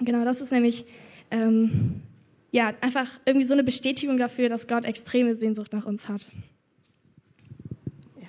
Genau, 0.00 0.24
das 0.24 0.40
ist 0.40 0.52
nämlich 0.52 0.84
ähm, 1.30 2.02
ja, 2.50 2.72
einfach 2.80 3.08
irgendwie 3.24 3.46
so 3.46 3.54
eine 3.54 3.64
Bestätigung 3.64 4.18
dafür, 4.18 4.48
dass 4.48 4.66
Gott 4.66 4.84
extreme 4.84 5.34
Sehnsucht 5.34 5.72
nach 5.72 5.84
uns 5.84 6.08
hat. 6.08 6.28
Ja. 8.20 8.28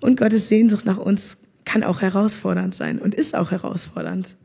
Und 0.00 0.16
Gottes 0.16 0.48
Sehnsucht 0.48 0.84
nach 0.84 0.98
uns 0.98 1.38
kann 1.64 1.82
auch 1.82 2.00
herausfordernd 2.00 2.74
sein 2.74 2.98
und 3.00 3.14
ist 3.14 3.34
auch 3.34 3.50
herausfordernd. 3.50 4.36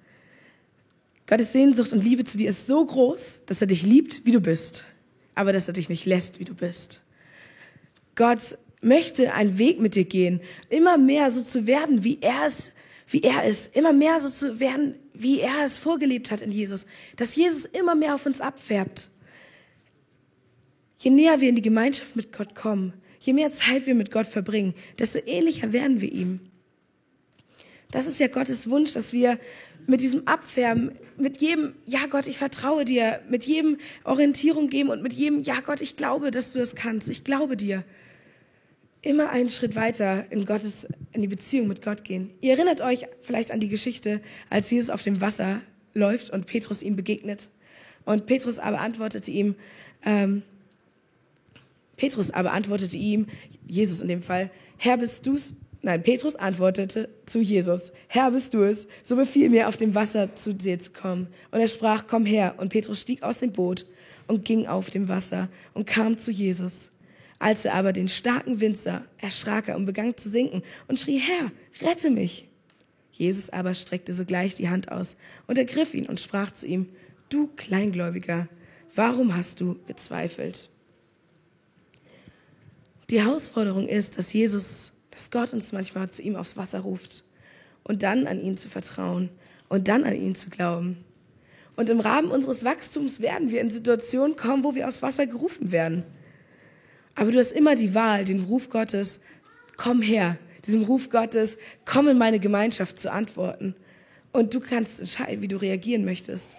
Gottes 1.28 1.54
Sehnsucht 1.54 1.94
und 1.94 2.04
Liebe 2.04 2.26
zu 2.26 2.38
dir 2.38 2.50
ist 2.50 2.68
so 2.68 2.86
groß, 2.86 3.42
dass 3.46 3.62
er 3.62 3.68
dich 3.68 3.84
liebt, 3.84 4.26
wie 4.26 4.32
du 4.32 4.42
bist, 4.42 4.86
aber 5.36 5.54
dass 5.54 5.68
er 5.68 5.74
dich 5.74 5.88
nicht 5.88 6.06
lässt, 6.06 6.40
wie 6.40 6.46
du 6.46 6.56
bist. 6.56 7.02
Gott 8.16 8.58
möchte 8.82 9.34
einen 9.34 9.58
Weg 9.58 9.80
mit 9.80 9.96
dir 9.96 10.06
gehen, 10.06 10.42
immer 10.70 10.98
mehr 10.98 11.30
so 11.32 11.42
zu 11.44 11.68
werden, 11.68 12.04
wie 12.04 12.18
er 12.22 12.46
es 12.48 12.74
wie 13.12 13.22
er 13.22 13.44
ist, 13.44 13.76
immer 13.76 13.94
mehr 13.94 14.20
so 14.20 14.30
zu 14.30 14.60
werden, 14.60 14.96
wie 15.14 15.42
er 15.42 15.64
es 15.64 15.78
vorgelebt 15.78 16.32
hat 16.32 16.42
in 16.42 16.52
Jesus, 16.52 16.88
dass 17.18 17.36
Jesus 17.36 17.66
immer 17.66 17.94
mehr 17.94 18.16
auf 18.16 18.26
uns 18.26 18.42
abfärbt. 18.42 19.10
Je 20.98 21.12
näher 21.12 21.42
wir 21.42 21.50
in 21.50 21.56
die 21.56 21.62
Gemeinschaft 21.62 22.16
mit 22.16 22.32
Gott 22.32 22.56
kommen, 22.56 22.94
je 23.20 23.34
mehr 23.34 23.52
Zeit 23.52 23.86
wir 23.86 23.96
mit 23.96 24.12
Gott 24.12 24.28
verbringen, 24.28 24.74
desto 24.98 25.20
ähnlicher 25.26 25.74
werden 25.74 26.00
wir 26.02 26.12
ihm. 26.12 26.40
Das 27.92 28.08
ist 28.08 28.20
ja 28.20 28.28
Gottes 28.28 28.70
Wunsch, 28.70 28.94
dass 28.94 29.12
wir 29.12 29.38
mit 29.88 30.00
diesem 30.00 30.28
Abfärben, 30.28 30.92
mit 31.18 31.42
jedem, 31.42 31.74
ja 31.86 32.06
Gott, 32.10 32.28
ich 32.28 32.38
vertraue 32.38 32.86
dir, 32.86 33.20
mit 33.30 33.46
jedem 33.46 33.78
Orientierung 34.06 34.70
geben 34.70 34.90
und 34.90 35.04
mit 35.04 35.12
jedem, 35.12 35.42
ja 35.42 35.60
Gott, 35.60 35.82
ich 35.82 35.98
glaube, 35.98 36.32
dass 36.32 36.54
du 36.54 36.60
das 36.60 36.76
kannst, 36.76 37.10
ich 37.10 37.24
glaube 37.26 37.58
dir, 37.58 37.84
immer 39.02 39.30
einen 39.30 39.50
Schritt 39.50 39.76
weiter 39.76 40.32
in 40.32 40.46
Gottes, 40.46 40.88
in 41.14 41.22
die 41.22 41.28
Beziehung 41.28 41.68
mit 41.68 41.82
Gott 41.82 42.04
gehen. 42.04 42.32
Ihr 42.40 42.54
erinnert 42.54 42.82
euch 42.82 43.06
vielleicht 43.22 43.52
an 43.52 43.60
die 43.60 43.70
Geschichte, 43.70 44.22
als 44.50 44.70
Jesus 44.70 44.90
auf 44.90 45.04
dem 45.04 45.22
Wasser 45.22 45.62
läuft 45.94 46.30
und 46.30 46.46
Petrus 46.46 46.84
ihm 46.84 46.96
begegnet. 46.96 47.50
Und 48.06 48.26
Petrus 48.26 48.60
aber 48.60 48.80
antwortete 48.80 49.32
ihm, 49.32 49.56
ähm, 50.06 50.44
Petrus 51.98 52.32
aber 52.32 52.52
antwortete 52.52 52.98
ihm, 52.98 53.28
Jesus 53.68 54.02
in 54.02 54.08
dem 54.08 54.24
Fall, 54.24 54.50
Herr 54.78 54.98
bist 54.98 55.26
du's? 55.28 55.54
Nein, 55.84 56.04
Petrus 56.04 56.36
antwortete 56.36 57.10
zu 57.26 57.40
Jesus, 57.40 57.92
Herr 58.08 58.32
bist 58.32 58.54
du 58.54 58.62
es, 58.62 58.88
so 59.02 59.16
befiehl 59.16 59.50
mir 59.50 59.68
auf 59.68 59.78
dem 59.78 59.96
Wasser 59.96 60.36
zu 60.36 60.54
dir 60.54 60.78
zu 60.78 60.92
kommen. 60.92 61.28
Und 61.50 61.60
er 61.60 61.68
sprach, 61.68 62.06
komm 62.08 62.26
her. 62.26 62.56
Und 62.58 62.70
Petrus 62.70 63.02
stieg 63.02 63.24
aus 63.24 63.40
dem 63.40 63.52
Boot 63.52 63.88
und 64.28 64.46
ging 64.46 64.68
auf 64.68 64.92
dem 64.92 65.10
Wasser 65.10 65.50
und 65.74 65.88
kam 65.88 66.20
zu 66.20 66.32
Jesus. 66.32 66.92
Als 67.42 67.66
er 67.66 67.74
aber 67.74 67.92
den 67.92 68.08
starken 68.08 68.62
Wind 68.62 68.78
sah, 68.78 69.04
erschrak 69.18 69.68
er 69.68 69.76
und 69.76 69.88
begann 69.88 70.16
zu 70.16 70.30
sinken 70.30 70.62
und 70.88 71.00
schrie, 71.00 71.18
Herr, 71.18 71.52
rette 71.82 72.12
mich. 72.12 72.48
Jesus 73.12 73.50
aber 73.50 73.74
streckte 73.74 74.14
sogleich 74.14 74.54
die 74.54 74.70
Hand 74.70 74.92
aus 74.92 75.18
und 75.48 75.58
ergriff 75.58 75.96
ihn 75.96 76.06
und 76.06 76.20
sprach 76.20 76.52
zu 76.52 76.68
ihm, 76.68 76.88
du 77.30 77.48
Kleingläubiger, 77.48 78.48
warum 78.94 79.36
hast 79.36 79.60
du 79.60 79.80
gezweifelt? 79.88 80.70
Die 83.10 83.24
Herausforderung 83.24 83.88
ist, 83.88 84.20
dass 84.20 84.32
Jesus, 84.32 84.92
dass 85.10 85.32
Gott 85.32 85.52
uns 85.52 85.72
manchmal 85.72 86.12
zu 86.12 86.22
ihm 86.22 86.36
aufs 86.36 86.58
Wasser 86.58 86.82
ruft 86.82 87.24
und 87.84 88.04
dann 88.04 88.28
an 88.28 88.40
ihn 88.40 88.56
zu 88.56 88.70
vertrauen 88.70 89.30
und 89.68 89.88
dann 89.88 90.04
an 90.04 90.16
ihn 90.16 90.36
zu 90.36 90.52
glauben. 90.52 91.04
Und 91.76 91.90
im 91.90 92.02
Rahmen 92.02 92.30
unseres 92.30 92.64
Wachstums 92.64 93.20
werden 93.20 93.50
wir 93.50 93.62
in 93.62 93.72
Situationen 93.72 94.36
kommen, 94.36 94.64
wo 94.64 94.76
wir 94.76 94.88
aufs 94.88 95.02
Wasser 95.02 95.26
gerufen 95.26 95.72
werden. 95.72 96.04
Aber 97.16 97.32
du 97.32 97.40
hast 97.40 97.52
immer 97.52 97.76
die 97.76 97.94
Wahl, 97.94 98.26
den 98.26 98.42
Ruf 98.42 98.70
Gottes, 98.70 99.22
komm 99.78 100.02
her, 100.02 100.38
diesem 100.66 100.84
Ruf 100.84 101.10
Gottes, 101.10 101.58
komm 101.86 102.08
in 102.08 102.18
meine 102.18 102.40
Gemeinschaft 102.40 103.00
zu 103.00 103.12
antworten. 103.12 103.76
Und 104.32 104.54
du 104.54 104.60
kannst 104.60 105.00
entscheiden, 105.00 105.42
wie 105.42 105.48
du 105.48 105.58
reagieren 105.58 106.06
möchtest. 106.06 106.56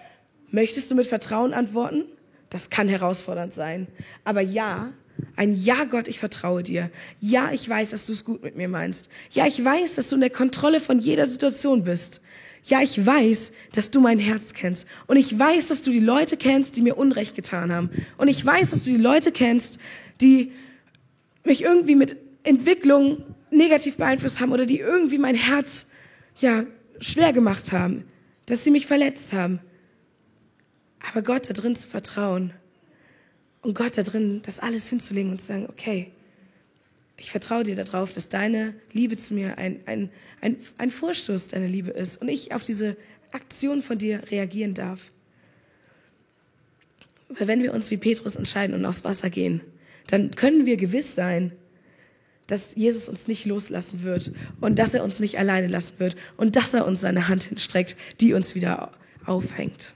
Möchtest 0.50 0.90
du 0.90 0.94
mit 0.94 1.06
Vertrauen 1.06 1.54
antworten? 1.54 2.04
Das 2.50 2.68
kann 2.68 2.88
herausfordernd 2.88 3.54
sein. 3.54 3.86
Aber 4.24 4.42
ja, 4.42 4.92
ein 5.36 5.54
Ja, 5.54 5.84
Gott, 5.84 6.08
ich 6.08 6.18
vertraue 6.18 6.62
dir. 6.62 6.90
Ja, 7.20 7.50
ich 7.52 7.66
weiß, 7.68 7.90
dass 7.90 8.06
du 8.06 8.12
es 8.12 8.24
gut 8.24 8.42
mit 8.42 8.56
mir 8.56 8.68
meinst. 8.68 9.08
Ja, 9.30 9.46
ich 9.46 9.62
weiß, 9.64 9.94
dass 9.94 10.08
du 10.08 10.16
in 10.16 10.20
der 10.20 10.30
Kontrolle 10.30 10.80
von 10.80 10.98
jeder 10.98 11.26
Situation 11.26 11.84
bist. 11.84 12.20
Ja, 12.64 12.80
ich 12.80 13.04
weiß, 13.04 13.52
dass 13.72 13.90
du 13.90 14.00
mein 14.00 14.18
Herz 14.18 14.52
kennst. 14.52 14.86
Und 15.06 15.16
ich 15.16 15.36
weiß, 15.36 15.66
dass 15.66 15.82
du 15.82 15.90
die 15.90 16.00
Leute 16.00 16.36
kennst, 16.36 16.76
die 16.76 16.82
mir 16.82 16.96
Unrecht 16.96 17.34
getan 17.34 17.72
haben. 17.72 17.90
Und 18.18 18.28
ich 18.28 18.44
weiß, 18.44 18.70
dass 18.70 18.84
du 18.84 18.90
die 18.90 18.96
Leute 18.96 19.32
kennst, 19.32 19.78
die 20.22 20.52
mich 21.44 21.62
irgendwie 21.62 21.94
mit 21.94 22.16
Entwicklung 22.44 23.24
negativ 23.50 23.96
beeinflusst 23.96 24.40
haben 24.40 24.52
oder 24.52 24.66
die 24.66 24.78
irgendwie 24.78 25.18
mein 25.18 25.34
Herz, 25.34 25.88
ja, 26.40 26.64
schwer 27.00 27.32
gemacht 27.32 27.72
haben. 27.72 28.04
Dass 28.46 28.64
sie 28.64 28.70
mich 28.70 28.86
verletzt 28.86 29.32
haben. 29.32 29.60
Aber 31.10 31.22
Gott 31.22 31.48
da 31.48 31.52
drin 31.52 31.76
zu 31.76 31.88
vertrauen 31.88 32.52
und 33.60 33.74
Gott 33.74 33.96
da 33.96 34.02
drin 34.02 34.42
das 34.44 34.60
alles 34.60 34.88
hinzulegen 34.88 35.30
und 35.30 35.40
zu 35.40 35.46
sagen, 35.46 35.66
okay, 35.68 36.10
ich 37.16 37.30
vertraue 37.30 37.62
dir 37.62 37.76
darauf, 37.76 38.10
dass 38.10 38.28
deine 38.28 38.74
Liebe 38.92 39.16
zu 39.16 39.34
mir 39.34 39.58
ein, 39.58 39.80
ein, 39.86 40.10
ein, 40.40 40.56
ein 40.78 40.90
Vorstoß 40.90 41.48
deiner 41.48 41.68
Liebe 41.68 41.90
ist 41.90 42.20
und 42.20 42.28
ich 42.28 42.52
auf 42.52 42.64
diese 42.64 42.96
Aktion 43.30 43.82
von 43.82 43.98
dir 43.98 44.22
reagieren 44.30 44.74
darf. 44.74 45.10
Weil 47.28 47.46
wenn 47.46 47.62
wir 47.62 47.72
uns 47.72 47.90
wie 47.90 47.96
Petrus 47.96 48.36
entscheiden 48.36 48.74
und 48.74 48.84
aufs 48.84 49.04
Wasser 49.04 49.30
gehen, 49.30 49.60
dann 50.08 50.30
können 50.32 50.66
wir 50.66 50.76
gewiss 50.76 51.14
sein, 51.14 51.52
dass 52.46 52.74
Jesus 52.74 53.08
uns 53.08 53.28
nicht 53.28 53.46
loslassen 53.46 54.02
wird 54.02 54.32
und 54.60 54.78
dass 54.78 54.94
er 54.94 55.04
uns 55.04 55.20
nicht 55.20 55.38
alleine 55.38 55.68
lassen 55.68 55.94
wird 55.98 56.16
und 56.36 56.56
dass 56.56 56.74
er 56.74 56.86
uns 56.86 57.00
seine 57.00 57.28
Hand 57.28 57.44
hinstreckt, 57.44 57.96
die 58.20 58.34
uns 58.34 58.54
wieder 58.54 58.92
aufhängt. 59.24 59.94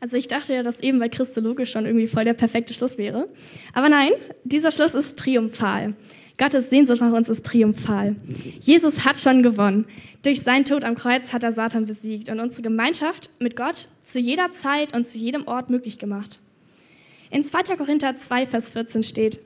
Also 0.00 0.16
ich 0.16 0.28
dachte 0.28 0.54
ja, 0.54 0.62
dass 0.62 0.80
eben 0.80 0.98
bei 0.98 1.10
Christologisch 1.10 1.72
schon 1.72 1.84
irgendwie 1.84 2.06
voll 2.06 2.24
der 2.24 2.32
perfekte 2.32 2.72
Schluss 2.72 2.96
wäre. 2.96 3.28
Aber 3.74 3.90
nein, 3.90 4.12
dieser 4.44 4.70
Schluss 4.70 4.94
ist 4.94 5.18
triumphal. 5.18 5.94
Gottes 6.38 6.70
Sehnsucht 6.70 7.02
nach 7.02 7.12
uns 7.12 7.28
ist 7.28 7.44
triumphal. 7.44 8.16
Jesus 8.60 9.04
hat 9.04 9.18
schon 9.18 9.42
gewonnen. 9.42 9.84
Durch 10.22 10.40
seinen 10.40 10.64
Tod 10.64 10.84
am 10.84 10.94
Kreuz 10.94 11.34
hat 11.34 11.44
er 11.44 11.52
Satan 11.52 11.84
besiegt 11.84 12.30
und 12.30 12.40
unsere 12.40 12.62
Gemeinschaft 12.62 13.28
mit 13.40 13.56
Gott 13.56 13.88
zu 14.02 14.18
jeder 14.18 14.50
Zeit 14.50 14.94
und 14.94 15.06
zu 15.06 15.18
jedem 15.18 15.46
Ort 15.46 15.68
möglich 15.68 15.98
gemacht. 15.98 16.40
In 17.30 17.44
2. 17.44 17.76
Korinther 17.76 18.16
2, 18.16 18.46
Vers 18.46 18.72
14 18.72 19.02
steht, 19.04 19.38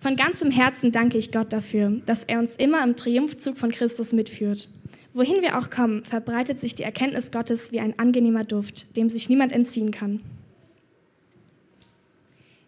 von 0.00 0.16
ganzem 0.16 0.50
Herzen 0.50 0.92
danke 0.92 1.18
ich 1.18 1.32
Gott 1.32 1.52
dafür, 1.52 2.00
dass 2.06 2.24
er 2.24 2.38
uns 2.38 2.56
immer 2.56 2.82
im 2.82 2.96
Triumphzug 2.96 3.56
von 3.56 3.70
Christus 3.70 4.12
mitführt. 4.12 4.68
Wohin 5.12 5.42
wir 5.42 5.58
auch 5.58 5.70
kommen, 5.70 6.04
verbreitet 6.04 6.60
sich 6.60 6.74
die 6.74 6.82
Erkenntnis 6.82 7.30
Gottes 7.30 7.72
wie 7.72 7.80
ein 7.80 7.98
angenehmer 7.98 8.44
Duft, 8.44 8.96
dem 8.96 9.08
sich 9.08 9.28
niemand 9.28 9.52
entziehen 9.52 9.90
kann. 9.90 10.20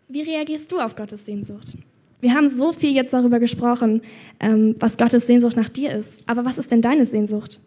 Wie 0.09 0.22
reagierst 0.22 0.72
du 0.72 0.81
auf 0.81 0.96
Gottes 0.96 1.26
Sehnsucht? 1.26 1.76
Wir 2.20 2.35
haben 2.35 2.48
so 2.48 2.72
viel 2.72 2.94
jetzt 2.94 3.12
darüber 3.12 3.38
gesprochen, 3.38 4.02
ähm, 4.40 4.74
was 4.81 4.96
Gottes 4.96 5.26
Sehnsucht 5.26 5.57
nach 5.57 5.68
dir 5.68 5.92
ist. 5.92 6.20
Aber 6.26 6.44
was 6.44 6.59
ist 6.59 6.70
denn 6.70 6.81
deine 6.81 7.07
Sehnsucht? 7.07 7.61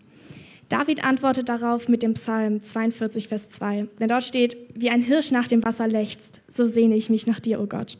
David 0.71 1.03
antwortet 1.03 1.49
darauf 1.49 1.89
mit 1.89 2.01
dem 2.01 2.13
Psalm 2.13 2.63
42, 2.63 3.27
Vers 3.27 3.49
2. 3.51 3.87
Denn 3.99 4.07
dort 4.07 4.23
steht, 4.23 4.55
wie 4.73 4.89
ein 4.89 5.01
Hirsch 5.01 5.31
nach 5.31 5.47
dem 5.47 5.63
Wasser 5.65 5.87
lechzt, 5.87 6.39
so 6.49 6.65
sehne 6.65 6.95
ich 6.95 7.09
mich 7.09 7.27
nach 7.27 7.41
dir, 7.41 7.59
o 7.59 7.63
oh 7.63 7.67
Gott. 7.67 7.97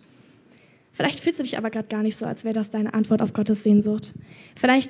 Vielleicht 0.94 1.20
fühlst 1.20 1.40
du 1.40 1.44
dich 1.44 1.58
aber 1.58 1.70
gerade 1.70 1.90
gar 1.90 2.02
nicht 2.02 2.16
so, 2.16 2.26
als 2.26 2.46
wäre 2.46 2.54
das 2.54 2.72
deine 2.72 2.94
Antwort 2.94 3.22
auf 3.22 3.34
Gottes 3.34 3.64
Sehnsucht. 3.64 4.12
Vielleicht 4.60 4.90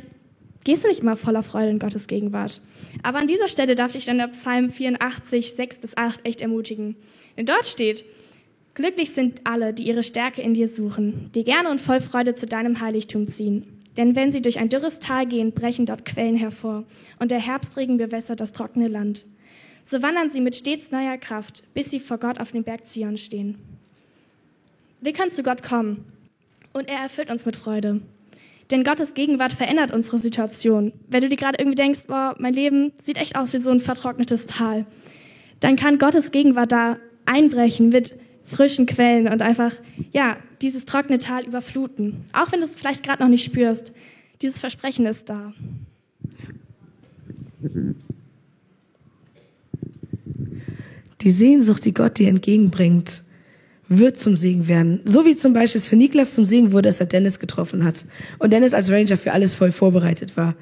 gehst 0.63 0.83
du 0.83 0.89
nicht 0.89 0.99
immer 0.99 1.17
voller 1.17 1.41
Freude 1.41 1.69
in 1.69 1.79
Gottes 1.79 2.05
Gegenwart. 2.05 2.61
Aber 3.01 3.17
an 3.17 3.27
dieser 3.27 3.49
Stelle 3.49 3.73
darf 3.73 3.95
ich 3.95 4.05
dann 4.05 4.19
der 4.19 4.27
Psalm 4.27 4.69
84, 4.69 5.53
6 5.53 5.79
bis 5.79 5.97
8 5.97 6.23
echt 6.23 6.41
ermutigen. 6.41 6.95
Denn 7.35 7.47
dort 7.47 7.65
steht, 7.65 8.05
Glücklich 8.73 9.11
sind 9.11 9.41
alle, 9.43 9.73
die 9.73 9.83
ihre 9.83 10.01
Stärke 10.01 10.41
in 10.41 10.53
dir 10.53 10.67
suchen, 10.67 11.29
die 11.35 11.43
gerne 11.43 11.69
und 11.69 11.81
voll 11.81 11.99
Freude 11.99 12.35
zu 12.35 12.45
deinem 12.45 12.79
Heiligtum 12.79 13.27
ziehen. 13.27 13.65
Denn 13.97 14.15
wenn 14.15 14.31
sie 14.31 14.41
durch 14.41 14.59
ein 14.59 14.69
dürres 14.69 14.99
Tal 14.99 15.25
gehen, 15.25 15.51
brechen 15.51 15.85
dort 15.85 16.05
Quellen 16.05 16.37
hervor, 16.37 16.85
und 17.19 17.31
der 17.31 17.39
Herbstregen 17.39 17.97
bewässert 17.97 18.39
das 18.39 18.53
trockene 18.53 18.87
Land. 18.87 19.25
So 19.83 20.01
wandern 20.01 20.29
sie 20.29 20.41
mit 20.41 20.55
stets 20.55 20.91
neuer 20.91 21.17
Kraft, 21.17 21.63
bis 21.73 21.91
sie 21.91 21.99
vor 21.99 22.17
Gott 22.17 22.39
auf 22.39 22.51
dem 22.51 22.63
Berg 22.63 22.85
Zion 22.85 23.17
stehen. 23.17 23.57
Wir 25.01 25.13
können 25.13 25.31
zu 25.31 25.43
Gott 25.43 25.63
kommen, 25.63 26.05
und 26.73 26.87
er 26.87 26.99
erfüllt 26.99 27.29
uns 27.29 27.45
mit 27.45 27.55
Freude. 27.55 28.01
Denn 28.71 28.85
Gottes 28.85 29.13
Gegenwart 29.13 29.51
verändert 29.51 29.91
unsere 29.91 30.17
Situation. 30.17 30.93
Wenn 31.09 31.21
du 31.21 31.27
dir 31.27 31.35
gerade 31.35 31.57
irgendwie 31.59 31.75
denkst, 31.75 32.07
boah, 32.07 32.35
mein 32.39 32.53
Leben 32.53 32.93
sieht 33.01 33.17
echt 33.17 33.35
aus 33.35 33.51
wie 33.51 33.57
so 33.57 33.69
ein 33.69 33.81
vertrocknetes 33.81 34.45
Tal, 34.45 34.85
dann 35.59 35.75
kann 35.75 35.97
Gottes 35.97 36.31
Gegenwart 36.31 36.71
da 36.71 36.97
einbrechen 37.25 37.89
mit 37.89 38.13
frischen 38.51 38.85
Quellen 38.85 39.27
und 39.27 39.41
einfach, 39.41 39.73
ja, 40.11 40.37
dieses 40.61 40.85
trockene 40.85 41.17
Tal 41.17 41.45
überfluten. 41.45 42.23
Auch 42.33 42.51
wenn 42.51 42.59
du 42.59 42.65
es 42.65 42.75
vielleicht 42.75 43.03
gerade 43.03 43.23
noch 43.23 43.29
nicht 43.29 43.43
spürst. 43.43 43.91
Dieses 44.41 44.59
Versprechen 44.59 45.05
ist 45.05 45.29
da. 45.29 45.53
Die 51.21 51.29
Sehnsucht, 51.29 51.85
die 51.85 51.93
Gott 51.93 52.17
dir 52.17 52.29
entgegenbringt, 52.29 53.23
wird 53.87 54.17
zum 54.17 54.37
Segen 54.37 54.67
werden. 54.67 55.01
So 55.05 55.25
wie 55.25 55.35
zum 55.35 55.53
Beispiel 55.53 55.79
es 55.79 55.87
für 55.87 55.95
Niklas 55.95 56.33
zum 56.33 56.45
Segen 56.45 56.71
wurde, 56.71 56.89
dass 56.89 56.99
er 56.99 57.05
Dennis 57.05 57.39
getroffen 57.39 57.83
hat. 57.83 58.05
Und 58.39 58.53
Dennis 58.53 58.73
als 58.73 58.89
Ranger 58.89 59.17
für 59.17 59.33
alles 59.33 59.53
voll 59.53 59.71
vorbereitet 59.71 60.37
war. 60.37 60.55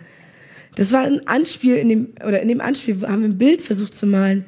Das 0.75 0.91
war 0.91 1.03
ein 1.03 1.25
Anspiel, 1.27 1.75
in 1.75 1.89
dem, 1.89 2.07
oder 2.25 2.41
in 2.41 2.47
dem 2.47 2.61
Anspiel 2.61 3.01
haben 3.07 3.21
wir 3.21 3.29
ein 3.29 3.37
Bild 3.37 3.61
versucht 3.61 3.93
zu 3.93 4.05
malen 4.07 4.45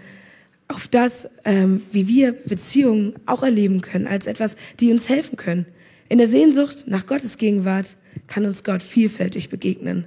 auf 0.76 0.88
das, 0.88 1.30
ähm, 1.46 1.82
wie 1.92 2.08
wir 2.08 2.34
Beziehungen 2.34 3.14
auch 3.26 3.44
erleben 3.44 3.82
können, 3.82 4.08
als 4.08 4.28
etwas, 4.28 4.56
die 4.80 4.92
uns 4.92 5.10
helfen 5.10 5.38
können. 5.38 5.66
In 6.10 6.18
der 6.18 6.28
Sehnsucht 6.28 6.86
nach 6.88 7.06
Gottes 7.06 7.38
Gegenwart 7.38 7.96
kann 8.28 8.46
uns 8.46 8.64
Gott 8.64 8.84
vielfältig 8.84 9.50
begegnen 9.50 10.06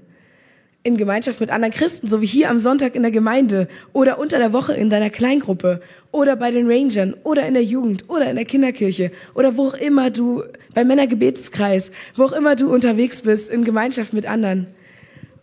in 0.84 0.98
Gemeinschaft 0.98 1.40
mit 1.40 1.50
anderen 1.50 1.72
Christen, 1.72 2.06
so 2.06 2.20
wie 2.20 2.26
hier 2.26 2.50
am 2.50 2.60
Sonntag 2.60 2.94
in 2.94 3.02
der 3.02 3.10
Gemeinde 3.10 3.68
oder 3.94 4.18
unter 4.18 4.38
der 4.38 4.52
Woche 4.52 4.74
in 4.74 4.90
deiner 4.90 5.08
Kleingruppe 5.08 5.80
oder 6.12 6.36
bei 6.36 6.50
den 6.50 6.70
Rangern 6.70 7.16
oder 7.24 7.46
in 7.48 7.54
der 7.54 7.64
Jugend 7.64 8.10
oder 8.10 8.28
in 8.28 8.36
der 8.36 8.44
Kinderkirche 8.44 9.10
oder 9.34 9.56
wo 9.56 9.68
auch 9.68 9.74
immer 9.74 10.10
du 10.10 10.44
beim 10.74 10.86
Männergebetskreis, 10.86 11.90
wo 12.14 12.24
auch 12.24 12.32
immer 12.32 12.54
du 12.54 12.72
unterwegs 12.72 13.22
bist 13.22 13.50
in 13.50 13.64
Gemeinschaft 13.64 14.12
mit 14.12 14.26
anderen. 14.26 14.66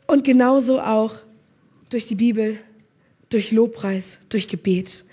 Und 0.06 0.24
genauso 0.24 0.80
auch 0.80 1.16
durch 1.90 2.06
die 2.06 2.16
Bibel, 2.16 2.58
durch 3.30 3.52
Lobpreis, 3.52 4.20
durch 4.30 4.48
Gebet. 4.48 5.06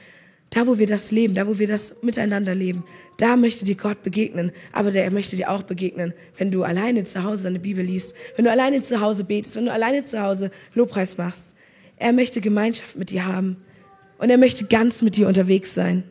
Da, 0.51 0.67
wo 0.67 0.79
wir 0.79 0.87
das 0.87 1.11
leben, 1.11 1.35
da, 1.35 1.47
wo 1.47 1.59
wir 1.59 1.67
das 1.67 2.03
miteinander 2.03 2.55
leben, 2.55 2.85
da 3.19 3.37
möchte 3.37 3.65
dir 3.65 3.77
Gott 3.77 4.03
begegnen. 4.03 4.51
Aber 4.73 4.91
der 4.91 5.11
möchte 5.13 5.37
dir 5.37 5.51
auch 5.51 5.63
begegnen, 5.63 6.15
wenn 6.39 6.51
du 6.51 6.63
alleine 6.63 7.05
zu 7.05 7.23
Hause 7.23 7.45
deine 7.45 7.59
Bibel 7.59 7.85
liest, 7.85 8.15
wenn 8.37 8.45
du 8.45 8.51
alleine 8.51 8.81
zu 8.81 9.01
Hause 9.01 9.25
betest, 9.25 9.57
wenn 9.57 9.67
du 9.67 9.73
alleine 9.73 10.05
zu 10.05 10.23
Hause 10.23 10.51
Lobpreis 10.75 11.19
machst. 11.19 11.55
Er 11.97 12.13
möchte 12.13 12.41
Gemeinschaft 12.41 12.97
mit 12.97 13.11
dir 13.11 13.27
haben. 13.27 13.63
Und 14.19 14.31
er 14.31 14.39
möchte 14.39 14.65
ganz 14.65 15.03
mit 15.03 15.17
dir 15.17 15.29
unterwegs 15.29 15.75
sein. 15.75 16.05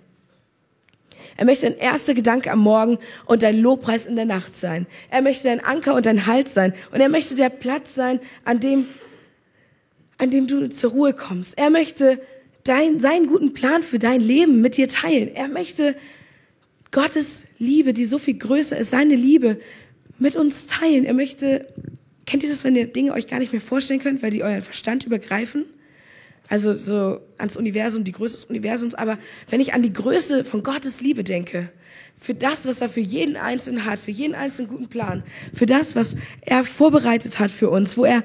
Er 1.35 1.45
möchte 1.45 1.69
dein 1.69 1.77
erster 1.77 2.13
Gedanke 2.13 2.51
am 2.51 2.59
Morgen 2.59 2.97
und 3.25 3.43
dein 3.43 3.57
Lobpreis 3.57 4.05
in 4.05 4.15
der 4.15 4.25
Nacht 4.25 4.55
sein. 4.55 4.87
Er 5.11 5.21
möchte 5.21 5.45
dein 5.45 5.63
Anker 5.63 5.93
und 5.93 6.05
dein 6.05 6.25
Halt 6.25 6.47
sein. 6.47 6.73
Und 6.91 6.99
er 6.99 7.09
möchte 7.09 7.35
der 7.35 7.49
Platz 7.49 7.93
sein, 7.93 8.19
an 8.43 8.59
dem, 8.59 8.87
an 10.17 10.31
dem 10.31 10.47
du 10.47 10.69
zur 10.69 10.91
Ruhe 10.91 11.13
kommst. 11.13 11.57
Er 11.57 11.69
möchte 11.69 12.19
dein, 12.67 12.99
seinen 12.99 13.27
guten 13.27 13.53
Plan 13.53 13.83
für 13.83 13.99
dein 13.99 14.21
Leben 14.21 14.61
mit 14.61 14.77
dir 14.77 14.87
teilen. 14.87 15.35
Er 15.35 15.47
möchte 15.47 15.95
Gottes 16.91 17.47
Liebe, 17.59 17.93
die 17.93 18.05
so 18.05 18.17
viel 18.17 18.37
größer 18.37 18.77
ist, 18.77 18.89
seine 18.89 19.15
Liebe 19.15 19.59
mit 20.19 20.35
uns 20.35 20.67
teilen. 20.67 21.05
Er 21.05 21.13
möchte, 21.13 21.67
kennt 22.25 22.43
ihr 22.43 22.49
das, 22.49 22.63
wenn 22.63 22.75
ihr 22.75 22.87
Dinge 22.87 23.13
euch 23.13 23.27
gar 23.27 23.39
nicht 23.39 23.51
mehr 23.51 23.61
vorstellen 23.61 23.99
könnt, 23.99 24.23
weil 24.23 24.31
die 24.31 24.43
euren 24.43 24.61
Verstand 24.61 25.05
übergreifen? 25.05 25.65
Also 26.49 26.73
so 26.75 27.19
ans 27.37 27.57
Universum, 27.57 28.03
die 28.03 28.13
Größe 28.13 28.35
des 28.35 28.45
Universums. 28.45 28.95
Aber 28.95 29.17
wenn 29.49 29.59
ich 29.59 29.73
an 29.73 29.81
die 29.81 29.91
Größe 29.91 30.45
von 30.45 30.63
Gottes 30.63 31.01
Liebe 31.01 31.23
denke, 31.23 31.69
für 32.15 32.33
das, 32.33 32.65
was 32.65 32.81
er 32.81 32.89
für 32.89 33.01
jeden 33.01 33.35
Einzelnen 33.35 33.85
hat, 33.85 33.99
für 33.99 34.11
jeden 34.11 34.33
einzelnen 34.33 34.69
guten 34.69 34.87
Plan, 34.87 35.23
für 35.53 35.65
das, 35.65 35.95
was 35.95 36.15
er 36.41 36.63
vorbereitet 36.63 37.37
hat 37.39 37.51
für 37.51 37.69
uns, 37.69 37.97
wo 37.97 38.05
er, 38.05 38.23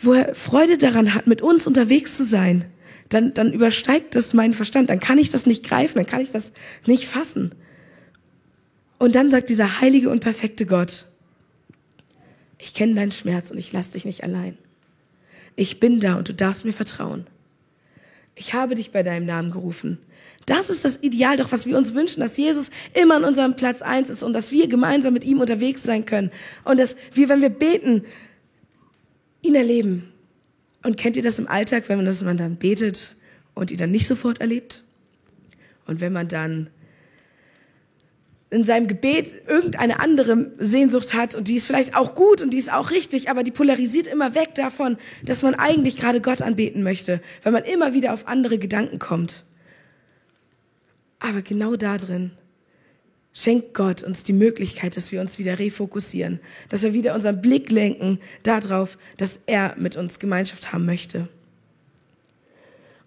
wo 0.00 0.14
er 0.14 0.34
Freude 0.34 0.78
daran 0.78 1.12
hat, 1.14 1.26
mit 1.26 1.42
uns 1.42 1.66
unterwegs 1.66 2.16
zu 2.16 2.24
sein, 2.24 2.64
dann, 3.10 3.34
dann 3.34 3.52
übersteigt 3.52 4.14
das 4.14 4.34
meinen 4.34 4.54
Verstand. 4.54 4.88
Dann 4.88 5.00
kann 5.00 5.18
ich 5.18 5.28
das 5.28 5.46
nicht 5.46 5.64
greifen, 5.64 5.96
dann 5.96 6.06
kann 6.06 6.20
ich 6.20 6.30
das 6.30 6.52
nicht 6.86 7.06
fassen. 7.06 7.52
Und 8.98 9.14
dann 9.14 9.30
sagt 9.30 9.48
dieser 9.48 9.80
heilige 9.80 10.10
und 10.10 10.20
perfekte 10.20 10.66
Gott, 10.66 11.06
ich 12.58 12.74
kenne 12.74 12.94
deinen 12.94 13.12
Schmerz 13.12 13.50
und 13.50 13.58
ich 13.58 13.72
lasse 13.72 13.92
dich 13.92 14.04
nicht 14.04 14.22
allein. 14.22 14.56
Ich 15.56 15.80
bin 15.80 16.00
da 16.00 16.16
und 16.16 16.28
du 16.28 16.34
darfst 16.34 16.64
mir 16.64 16.72
vertrauen. 16.72 17.26
Ich 18.34 18.54
habe 18.54 18.74
dich 18.74 18.92
bei 18.92 19.02
deinem 19.02 19.26
Namen 19.26 19.50
gerufen. 19.50 19.98
Das 20.46 20.70
ist 20.70 20.84
das 20.84 21.02
Ideal 21.02 21.36
doch, 21.36 21.52
was 21.52 21.66
wir 21.66 21.76
uns 21.76 21.94
wünschen, 21.94 22.20
dass 22.20 22.36
Jesus 22.36 22.70
immer 22.94 23.16
an 23.16 23.24
unserem 23.24 23.56
Platz 23.56 23.82
eins 23.82 24.10
ist 24.10 24.22
und 24.22 24.32
dass 24.32 24.52
wir 24.52 24.68
gemeinsam 24.68 25.12
mit 25.12 25.24
ihm 25.24 25.40
unterwegs 25.40 25.82
sein 25.82 26.06
können. 26.06 26.30
Und 26.64 26.78
dass 26.78 26.96
wir, 27.12 27.28
wenn 27.28 27.42
wir 27.42 27.50
beten, 27.50 28.04
ihn 29.42 29.54
erleben. 29.54 30.12
Und 30.82 30.96
kennt 30.96 31.16
ihr 31.16 31.22
das 31.22 31.38
im 31.38 31.48
Alltag, 31.48 31.84
wenn 31.88 31.98
man 31.98 32.06
das 32.06 32.22
man 32.22 32.36
dann 32.36 32.56
betet 32.56 33.14
und 33.54 33.70
ihn 33.70 33.78
dann 33.78 33.90
nicht 33.90 34.06
sofort 34.06 34.40
erlebt? 34.40 34.82
Und 35.86 36.00
wenn 36.00 36.12
man 36.12 36.28
dann 36.28 36.70
in 38.50 38.64
seinem 38.64 38.88
Gebet 38.88 39.36
irgendeine 39.46 40.00
andere 40.00 40.52
Sehnsucht 40.58 41.14
hat 41.14 41.34
und 41.34 41.46
die 41.46 41.54
ist 41.54 41.66
vielleicht 41.66 41.94
auch 41.94 42.14
gut 42.14 42.42
und 42.42 42.50
die 42.50 42.58
ist 42.58 42.72
auch 42.72 42.90
richtig, 42.90 43.30
aber 43.30 43.44
die 43.44 43.52
polarisiert 43.52 44.08
immer 44.08 44.34
weg 44.34 44.54
davon, 44.56 44.96
dass 45.24 45.42
man 45.42 45.54
eigentlich 45.54 45.96
gerade 45.96 46.20
Gott 46.20 46.42
anbeten 46.42 46.82
möchte, 46.82 47.20
weil 47.44 47.52
man 47.52 47.64
immer 47.64 47.94
wieder 47.94 48.12
auf 48.12 48.26
andere 48.26 48.58
Gedanken 48.58 48.98
kommt. 48.98 49.44
Aber 51.20 51.42
genau 51.42 51.76
da 51.76 51.96
drin 51.96 52.32
schenkt 53.32 53.74
Gott 53.74 54.02
uns 54.02 54.24
die 54.24 54.32
Möglichkeit, 54.32 54.96
dass 54.96 55.12
wir 55.12 55.20
uns 55.20 55.38
wieder 55.38 55.58
refokussieren, 55.58 56.40
dass 56.68 56.82
wir 56.82 56.92
wieder 56.92 57.14
unseren 57.14 57.40
Blick 57.40 57.70
lenken 57.70 58.18
darauf, 58.42 58.98
dass 59.16 59.40
er 59.46 59.74
mit 59.78 59.96
uns 59.96 60.18
Gemeinschaft 60.18 60.72
haben 60.72 60.86
möchte. 60.86 61.28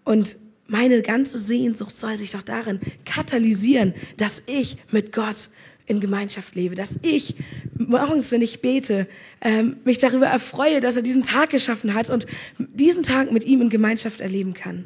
Und 0.04 0.38
meine 0.68 1.02
ganze 1.02 1.38
Sehnsucht 1.38 1.98
soll 1.98 2.18
sich 2.18 2.32
doch 2.32 2.42
darin 2.42 2.80
katalysieren, 3.06 3.94
dass 4.18 4.44
ich 4.46 4.78
mit 4.92 5.12
Gott 5.12 5.50
in 5.86 6.00
Gemeinschaft 6.00 6.56
lebe, 6.56 6.76
dass 6.76 7.00
ich 7.02 7.36
morgens, 7.78 8.32
wenn 8.32 8.42
ich 8.42 8.62
bete, 8.62 9.08
ähm, 9.42 9.78
mich 9.84 9.98
darüber 9.98 10.28
erfreue, 10.28 10.80
dass 10.80 10.96
er 10.96 11.02
diesen 11.02 11.24
Tag 11.24 11.50
geschaffen 11.50 11.94
hat 11.94 12.10
und 12.10 12.26
diesen 12.58 13.04
Tag 13.04 13.32
mit 13.32 13.44
ihm 13.44 13.62
in 13.62 13.70
Gemeinschaft 13.70 14.22
erleben 14.22 14.54
kann. 14.54 14.86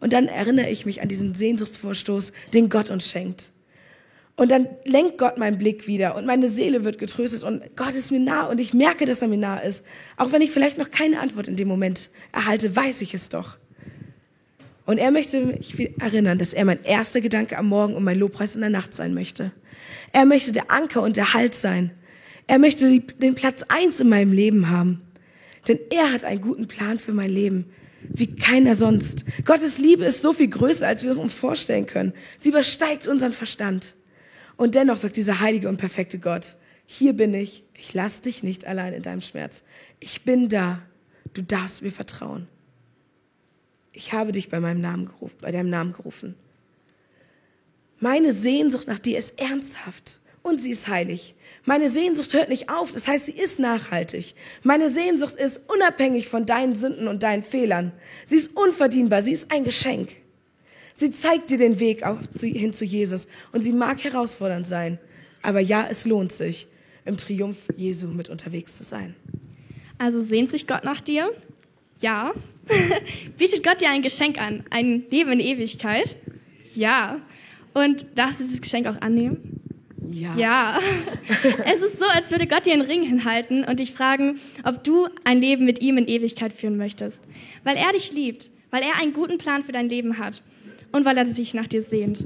Und 0.00 0.12
dann 0.12 0.26
erinnere 0.26 0.70
ich 0.70 0.86
mich 0.86 1.02
an 1.02 1.08
diesen 1.08 1.34
Sehnsuchtsvorstoß, 1.34 2.32
den 2.54 2.68
Gott 2.68 2.90
uns 2.90 3.10
schenkt. 3.10 3.50
Und 4.38 4.52
dann 4.52 4.68
lenkt 4.84 5.18
Gott 5.18 5.36
meinen 5.36 5.58
Blick 5.58 5.88
wieder 5.88 6.14
und 6.14 6.24
meine 6.24 6.46
Seele 6.46 6.84
wird 6.84 7.00
getröstet 7.00 7.42
und 7.42 7.60
Gott 7.74 7.92
ist 7.94 8.12
mir 8.12 8.20
nah 8.20 8.46
und 8.46 8.60
ich 8.60 8.72
merke, 8.72 9.04
dass 9.04 9.20
er 9.20 9.26
mir 9.26 9.36
nah 9.36 9.58
ist. 9.58 9.84
Auch 10.16 10.30
wenn 10.30 10.42
ich 10.42 10.52
vielleicht 10.52 10.78
noch 10.78 10.92
keine 10.92 11.18
Antwort 11.18 11.48
in 11.48 11.56
dem 11.56 11.66
Moment 11.66 12.10
erhalte, 12.32 12.76
weiß 12.76 13.02
ich 13.02 13.14
es 13.14 13.30
doch. 13.30 13.58
Und 14.86 14.98
er 14.98 15.10
möchte 15.10 15.44
mich 15.44 16.00
erinnern, 16.00 16.38
dass 16.38 16.54
er 16.54 16.64
mein 16.64 16.84
erster 16.84 17.20
Gedanke 17.20 17.58
am 17.58 17.66
Morgen 17.66 17.96
und 17.96 18.04
mein 18.04 18.16
Lobpreis 18.16 18.54
in 18.54 18.60
der 18.60 18.70
Nacht 18.70 18.94
sein 18.94 19.12
möchte. 19.12 19.50
Er 20.12 20.24
möchte 20.24 20.52
der 20.52 20.70
Anker 20.70 21.02
und 21.02 21.16
der 21.16 21.34
Halt 21.34 21.56
sein. 21.56 21.90
Er 22.46 22.60
möchte 22.60 23.00
den 23.00 23.34
Platz 23.34 23.64
eins 23.68 23.98
in 23.98 24.08
meinem 24.08 24.32
Leben 24.32 24.70
haben. 24.70 25.02
Denn 25.66 25.80
er 25.90 26.12
hat 26.12 26.24
einen 26.24 26.42
guten 26.42 26.68
Plan 26.68 27.00
für 27.00 27.12
mein 27.12 27.30
Leben, 27.30 27.64
wie 28.02 28.36
keiner 28.36 28.76
sonst. 28.76 29.24
Gottes 29.44 29.78
Liebe 29.78 30.04
ist 30.04 30.22
so 30.22 30.32
viel 30.32 30.48
größer, 30.48 30.86
als 30.86 31.02
wir 31.02 31.10
es 31.10 31.18
uns 31.18 31.34
vorstellen 31.34 31.86
können. 31.86 32.12
Sie 32.36 32.50
übersteigt 32.50 33.08
unseren 33.08 33.32
Verstand. 33.32 33.96
Und 34.58 34.74
dennoch 34.74 34.98
sagt 34.98 35.16
dieser 35.16 35.40
heilige 35.40 35.70
und 35.70 35.78
perfekte 35.78 36.18
Gott, 36.18 36.56
hier 36.84 37.14
bin 37.14 37.32
ich, 37.32 37.64
ich 37.74 37.94
lass 37.94 38.20
dich 38.20 38.42
nicht 38.42 38.66
allein 38.66 38.92
in 38.92 39.02
deinem 39.02 39.22
Schmerz. 39.22 39.62
Ich 40.00 40.24
bin 40.24 40.50
da, 40.50 40.82
du 41.32 41.42
darfst 41.42 41.80
mir 41.80 41.92
vertrauen 41.92 42.46
ich 43.98 44.12
habe 44.12 44.30
dich 44.30 44.48
bei 44.48 44.60
meinem 44.60 44.80
Namen 44.80 45.06
gerufen, 45.06 45.36
bei 45.40 45.50
deinem 45.50 45.70
Namen 45.70 45.92
gerufen. 45.92 46.36
Meine 47.98 48.32
Sehnsucht 48.32 48.86
nach 48.86 49.00
dir 49.00 49.18
ist 49.18 49.40
ernsthaft 49.40 50.20
und 50.42 50.58
sie 50.58 50.70
ist 50.70 50.86
heilig. 50.86 51.34
Meine 51.64 51.88
Sehnsucht 51.88 52.32
hört 52.32 52.48
nicht 52.48 52.70
auf, 52.70 52.92
das 52.92 53.08
heißt, 53.08 53.26
sie 53.26 53.32
ist 53.32 53.58
nachhaltig. 53.58 54.36
Meine 54.62 54.88
Sehnsucht 54.88 55.34
ist 55.34 55.68
unabhängig 55.68 56.28
von 56.28 56.46
deinen 56.46 56.76
Sünden 56.76 57.08
und 57.08 57.24
deinen 57.24 57.42
Fehlern. 57.42 57.90
Sie 58.24 58.36
ist 58.36 58.56
unverdienbar, 58.56 59.20
sie 59.22 59.32
ist 59.32 59.50
ein 59.50 59.64
Geschenk. 59.64 60.14
Sie 60.98 61.12
zeigt 61.12 61.50
dir 61.50 61.58
den 61.58 61.78
Weg 61.78 62.02
auf, 62.02 62.18
hin 62.40 62.72
zu 62.72 62.84
Jesus 62.84 63.28
und 63.52 63.62
sie 63.62 63.70
mag 63.70 64.02
herausfordernd 64.02 64.66
sein. 64.66 64.98
Aber 65.42 65.60
ja, 65.60 65.86
es 65.88 66.06
lohnt 66.06 66.32
sich, 66.32 66.66
im 67.04 67.16
Triumph 67.16 67.68
Jesu 67.76 68.08
mit 68.08 68.28
unterwegs 68.28 68.76
zu 68.76 68.82
sein. 68.82 69.14
Also 69.98 70.20
sehnt 70.20 70.50
sich 70.50 70.66
Gott 70.66 70.82
nach 70.82 71.00
dir? 71.00 71.30
Ja. 72.00 72.32
Bietet 73.38 73.62
Gott 73.62 73.80
dir 73.80 73.90
ein 73.90 74.02
Geschenk 74.02 74.38
an? 74.38 74.64
Ein 74.70 75.04
Leben 75.08 75.30
in 75.30 75.38
Ewigkeit? 75.38 76.16
Ja. 76.74 77.20
Und 77.74 78.04
darfst 78.16 78.40
du 78.40 78.42
dieses 78.42 78.60
Geschenk 78.60 78.88
auch 78.88 79.00
annehmen? 79.00 79.60
Ja. 80.08 80.34
Ja. 80.36 80.78
es 81.64 81.80
ist 81.80 82.00
so, 82.00 82.06
als 82.06 82.32
würde 82.32 82.48
Gott 82.48 82.66
dir 82.66 82.72
einen 82.72 82.82
Ring 82.82 83.04
hinhalten 83.04 83.62
und 83.62 83.78
dich 83.78 83.92
fragen, 83.92 84.40
ob 84.64 84.82
du 84.82 85.06
ein 85.22 85.40
Leben 85.40 85.64
mit 85.64 85.80
ihm 85.80 85.96
in 85.96 86.08
Ewigkeit 86.08 86.52
führen 86.52 86.76
möchtest. 86.76 87.22
Weil 87.62 87.76
er 87.76 87.92
dich 87.92 88.10
liebt, 88.10 88.50
weil 88.72 88.82
er 88.82 88.96
einen 88.96 89.12
guten 89.12 89.38
Plan 89.38 89.62
für 89.62 89.70
dein 89.70 89.88
Leben 89.88 90.18
hat 90.18 90.42
und 90.92 91.04
weil 91.04 91.16
er 91.16 91.26
sich 91.26 91.54
nach 91.54 91.66
dir 91.66 91.82
sehnt. 91.82 92.24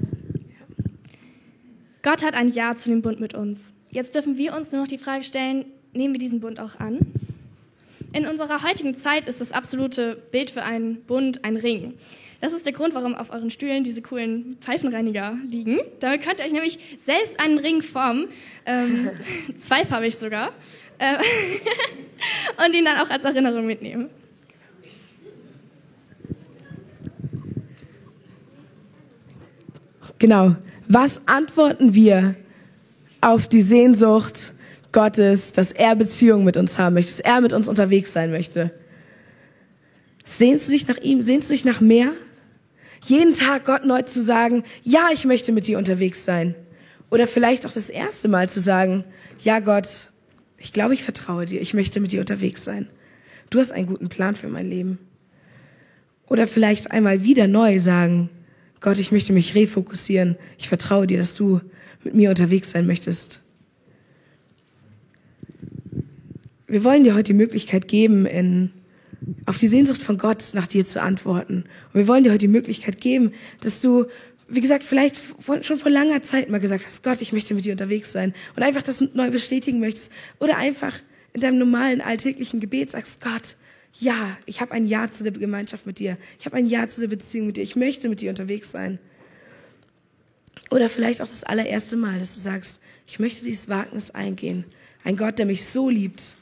Gott 2.03 2.25
hat 2.25 2.35
ein 2.35 2.51
Ja 2.51 2.77
zu 2.77 2.91
dem 2.91 3.03
Bund 3.03 3.21
mit 3.21 3.35
uns. 3.35 3.75
Jetzt 3.91 4.15
dürfen 4.15 4.37
wir 4.37 4.55
uns 4.55 4.73
nur 4.73 4.83
noch 4.83 4.89
die 4.89 4.99
Frage 4.99 5.23
stellen, 5.23 5.67
nehmen 5.93 6.15
wir 6.15 6.19
diesen 6.19 6.41
Bund 6.41 6.59
auch 6.59 6.81
an? 6.81 6.99
In 8.13 8.27
unserer 8.27 8.63
heutigen 8.63 8.95
Zeit 8.95 9.29
ist 9.29 9.41
das 9.41 9.53
absolute 9.53 10.17
Bild 10.33 10.51
für 10.51 10.63
einen 10.63 11.03
Bund 11.03 11.45
ein 11.45 11.57
Ring. 11.57 11.95
Das 12.43 12.53
ist 12.53 12.67
der 12.67 12.73
Grund, 12.73 12.95
warum 12.95 13.15
auf 13.15 13.31
euren 13.31 13.51
Stühlen 13.51 13.85
diese 13.85 14.03
coolen 14.03 14.59
Pfeifenreiniger 14.61 15.39
liegen. 15.47 15.79
Damit 16.01 16.23
könnt 16.23 16.41
ihr 16.41 16.47
euch 16.47 16.53
nämlich 16.53 16.79
selbst 16.97 17.39
einen 17.39 17.59
Ring 17.59 17.83
formen, 17.83 18.29
ähm, 18.67 19.11
zweifarbig 19.59 20.17
sogar, 20.17 20.53
äh, 20.99 21.17
und 22.67 22.75
ihn 22.75 22.85
dann 22.85 22.99
auch 22.99 23.11
als 23.11 23.25
Erinnerung 23.25 23.67
mitnehmen. 23.67 24.11
Genau. 30.23 30.55
Was 30.87 31.27
antworten 31.27 31.95
wir 31.95 32.37
auf 33.21 33.49
die 33.49 33.61
Sehnsucht 33.61 34.53
Gottes, 34.93 35.53
dass 35.53 35.73
er 35.73 35.97
Beziehungen 35.97 36.45
mit 36.45 36.57
uns 36.57 36.79
haben 36.79 36.95
möchte, 36.95 37.11
dass 37.11 37.19
er 37.19 37.41
mit 37.41 37.53
uns 37.53 37.67
unterwegs 37.67 38.13
sein 38.13 38.31
möchte. 38.31 38.71
Sehnst 40.23 40.69
du 40.69 40.73
dich 40.73 40.87
nach 40.87 40.99
ihm? 40.99 41.23
Sehnst 41.23 41.51
du 41.51 41.55
dich 41.55 41.65
nach 41.65 41.81
mehr? 41.81 42.13
Jeden 43.05 43.35
Tag 43.35 43.65
Gott 43.65 43.85
neu 43.85 44.03
zu 44.03 44.23
sagen, 44.23 44.63
ja, 44.85 45.09
ich 45.13 45.25
möchte 45.25 45.51
mit 45.51 45.67
dir 45.67 45.77
unterwegs 45.77 46.25
sein. 46.25 46.55
Oder 47.11 47.27
vielleicht 47.27 47.67
auch 47.67 47.73
das 47.73 47.91
erste 47.91 48.29
Mal 48.29 48.49
zu 48.49 48.61
sagen, 48.61 49.03
ja 49.41 49.59
Gott, 49.59 50.11
ich 50.57 50.73
glaube, 50.73 50.95
ich 50.95 51.03
vertraue 51.03 51.47
dir, 51.47 51.61
ich 51.61 51.75
möchte 51.75 51.99
mit 51.99 52.13
dir 52.13 52.21
unterwegs 52.21 52.63
sein. 52.63 52.89
Du 53.51 53.59
hast 53.59 53.73
einen 53.73 53.89
guten 53.89 54.09
Plan 54.09 54.37
für 54.37 54.47
mein 54.47 54.71
Leben. 54.71 54.99
Oder 56.29 56.47
vielleicht 56.47 56.93
einmal 56.93 57.25
wieder 57.25 57.49
neu 57.49 57.81
sagen, 57.81 58.31
Gott, 58.83 58.99
ich 58.99 59.13
möchte 59.13 59.33
mich 59.33 59.55
refokussieren. 59.55 60.37
Ich 60.59 60.69
vertraue 60.69 61.07
dir, 61.07 61.19
dass 61.19 61.37
du 61.37 61.61
mit 62.03 62.15
mir 62.15 62.31
unterwegs 62.31 62.73
sein 62.73 62.85
möchtest. 62.87 63.41
Wir 66.67 66.83
wollen 66.83 67.05
dir 67.05 67.15
heute 67.15 67.33
die 67.33 67.39
Möglichkeit 67.39 67.87
geben, 67.87 68.27
in, 68.27 68.73
auf 69.47 69.59
die 69.59 69.69
Sehnsucht 69.69 70.03
von 70.03 70.19
Gott 70.19 70.51
nach 70.55 70.67
dir 70.67 70.85
zu 70.85 71.01
antworten. 71.01 71.65
Und 71.93 72.01
wir 72.01 72.09
wollen 72.09 72.25
dir 72.25 72.31
heute 72.31 72.39
die 72.39 72.49
Möglichkeit 72.49 73.01
geben, 73.01 73.31
dass 73.61 73.81
du, 73.81 74.07
wie 74.49 74.61
gesagt, 74.61 74.83
vielleicht 74.83 75.17
schon 75.61 75.79
vor 75.79 75.91
langer 75.91 76.23
Zeit 76.23 76.51
mal 76.51 76.59
gesagt 76.59 76.85
hast, 76.85 77.05
Gott, 77.05 77.21
ich 77.21 77.33
möchte 77.33 77.55
mit 77.55 77.65
dir 77.65 77.73
unterwegs 77.73 78.11
sein. 78.11 78.35
Und 78.57 78.65
einfach 78.65 78.83
das 78.83 79.01
neu 79.15 79.31
bestätigen 79.31 79.79
möchtest. 79.79 80.11
Oder 80.41 80.57
einfach 80.57 80.95
in 81.35 81.41
deinem 81.41 81.59
normalen 81.59 82.01
alltäglichen 82.01 82.59
Gebet 82.59 82.91
sagst, 82.91 83.21
Gott, 83.21 83.57
ja, 83.99 84.37
ich 84.47 84.61
habe 84.61 84.73
ein 84.73 84.87
Ja 84.87 85.11
zu 85.11 85.23
der 85.23 85.33
Gemeinschaft 85.33 85.87
mit 85.87 85.99
dir. 85.99 86.17
Ich 86.39 86.47
habe 86.47 86.57
ein 86.57 86.67
Ja 86.67 86.89
zu 86.89 87.01
der 87.01 87.09
Beziehung 87.09 87.49
mit 87.49 87.57
dir. 87.57 87.63
Ich 87.63 87.77
möchte 87.77 88.09
mit 88.09 88.21
dir 88.21 88.31
unterwegs 88.31 88.71
sein. 88.71 88.99
Oder 90.71 90.89
vielleicht 90.89 91.21
auch 91.21 91.29
das 91.29 91.45
allererste 91.45 91.97
Mal, 91.97 92.19
dass 92.19 92.35
du 92.35 92.41
sagst, 92.41 92.81
ich 93.07 93.19
möchte 93.19 93.45
dieses 93.45 93.69
Wagnis 93.69 94.11
eingehen. 94.11 94.65
Ein 95.05 95.17
Gott, 95.17 95.39
der 95.39 95.47
mich 95.47 95.65
so 95.65 95.91
liebt, 95.91 96.37